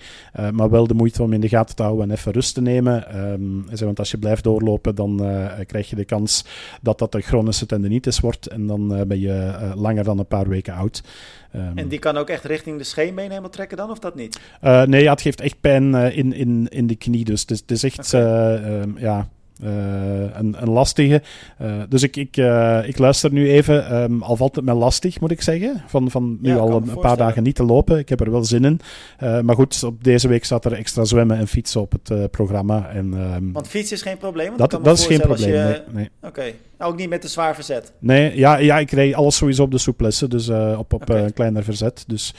[0.52, 2.91] maar wel de moeite om in de gaten te houden en even rust te nemen.
[3.00, 5.18] Ehm, want als je blijft doorlopen, dan
[5.66, 6.46] krijg je de kans
[6.82, 8.48] dat dat een chronische tendinitis wordt.
[8.48, 11.04] En dan ben je langer dan een paar weken oud.
[11.52, 14.39] Ehm, en die kan ook echt richting de scheenbeen helemaal trekken dan, of dat niet?
[14.62, 17.26] nee, ja, het geeft echt pijn in, in, in de knie.
[17.26, 19.30] Dus het is, het is echt, ehm, ja,
[19.64, 21.22] een, een, lastige.
[21.62, 24.01] Uh, dus ik, ik, uh, ik luister nu even.
[24.01, 25.84] Um, al valt het me lastig, moet ik zeggen.
[25.88, 27.97] Van, van nu al een paar dagen niet te lopen.
[27.97, 28.80] Ik heb er wel zin in.
[29.20, 32.89] maar goed, op deze week staat er extra zwemmen en fietsen op het programma.
[32.89, 34.57] En, um, want fietsen is geen probleem?
[34.57, 35.84] Dat, dat is geen probleem, je...
[35.91, 36.09] nee.
[36.22, 36.43] Oké,
[36.78, 37.91] ook niet met te zwaar verzet?
[37.99, 40.28] Nee, ja, ja ik reed alles sowieso op de souplesse.
[40.28, 41.24] Dus op, op okay.
[41.24, 42.03] een kleiner verzet.
[42.07, 42.34] Dus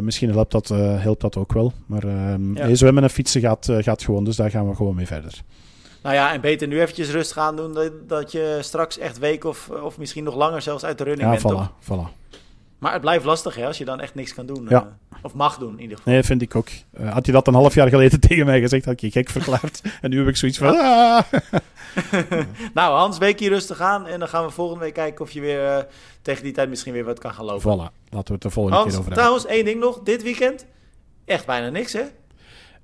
[0.00, 1.72] misschien helpt dat, helpt dat ook wel.
[1.86, 2.06] Maar
[2.54, 2.74] ja.
[2.74, 4.24] zwemmen en fietsen gaat, gaat gewoon.
[4.24, 5.42] Dus daar gaan we gewoon mee verder.
[6.06, 9.44] Nou ja, en beter nu eventjes rustig aan doen dat, dat je straks echt week
[9.44, 11.54] of, of misschien nog langer zelfs uit de running ja, bent.
[11.54, 12.38] Ja, voilà, voilà.
[12.78, 14.66] Maar het blijft lastig hè, als je dan echt niks kan doen.
[14.68, 14.82] Ja.
[15.12, 16.12] Uh, of mag doen in ieder geval.
[16.12, 16.68] Nee, vind ik ook.
[17.00, 19.28] Uh, had je dat een half jaar geleden tegen mij gezegd, had ik je gek
[19.28, 19.80] verklaard.
[20.02, 20.78] en nu heb ik zoiets van...
[20.78, 21.22] Ah.
[22.74, 24.06] nou Hans, weekje rustig aan.
[24.06, 25.78] En dan gaan we volgende week kijken of je weer uh,
[26.22, 27.62] tegen die tijd misschien weer wat kan gaan lopen.
[27.62, 29.18] Voilà, laten we het de volgende Hans, keer over hebben.
[29.18, 30.00] trouwens, één ding nog.
[30.02, 30.66] Dit weekend
[31.24, 32.04] echt bijna niks hè?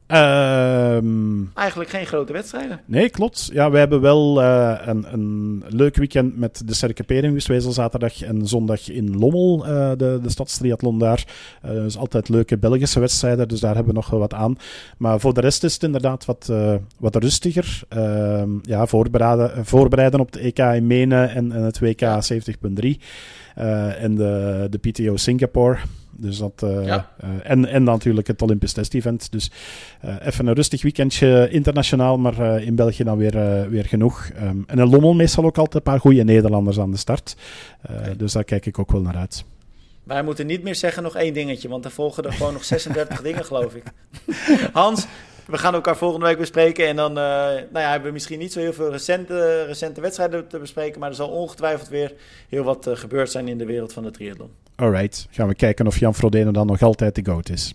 [0.07, 2.81] Um, Eigenlijk geen grote wedstrijden.
[2.85, 3.51] Nee, klopt.
[3.53, 8.47] Ja, we hebben wel uh, een, een leuk weekend met de Sterke Perenwiswezel zaterdag en
[8.47, 11.25] zondag in Lommel, uh, de, de stadstriathlon daar.
[11.65, 14.57] Uh, dus altijd leuke Belgische wedstrijden, dus daar hebben we nog wel wat aan.
[14.99, 16.53] Maar voor de rest is het inderdaad wat,
[16.99, 17.81] wat rustiger.
[17.89, 22.03] Ehm, ja, voorbereiden, voorbereiden op de EK in Menen en, en het WK
[22.83, 23.01] 70.3
[23.55, 25.79] en de, de PTO Singapore.
[26.17, 27.11] Dus dat, uh, ja.
[27.25, 29.33] uh, en, en natuurlijk het Olympisch Test-event.
[29.33, 29.51] Dus
[30.05, 34.31] uh, even een rustig weekendje internationaal, maar in België dan weer, weer genoeg.
[34.43, 37.37] Um, en in Lommel meestal ook altijd een paar goede Nederlanders aan de start.
[37.91, 38.17] Okay.
[38.17, 39.45] Dus daar kijk ik ook wel naar uit.
[40.03, 43.23] Wij moeten niet meer zeggen nog één dingetje, want er volgen er gewoon nog 36
[43.23, 43.85] dingen, geloof ik.
[44.73, 45.07] Hans,
[45.53, 46.87] we gaan elkaar volgende week bespreken.
[46.87, 50.49] En dan uh, nou ja, hebben we misschien niet zo heel veel recente, recente wedstrijden
[50.49, 51.01] te bespreken.
[51.01, 52.15] Maar er zal ongetwijfeld weer
[52.49, 54.51] heel wat uh, gebeurd zijn in de wereld van de triathlon.
[54.77, 57.75] Alright, gaan we kijken of Jan Frodeno dan nog altijd de GOAT is.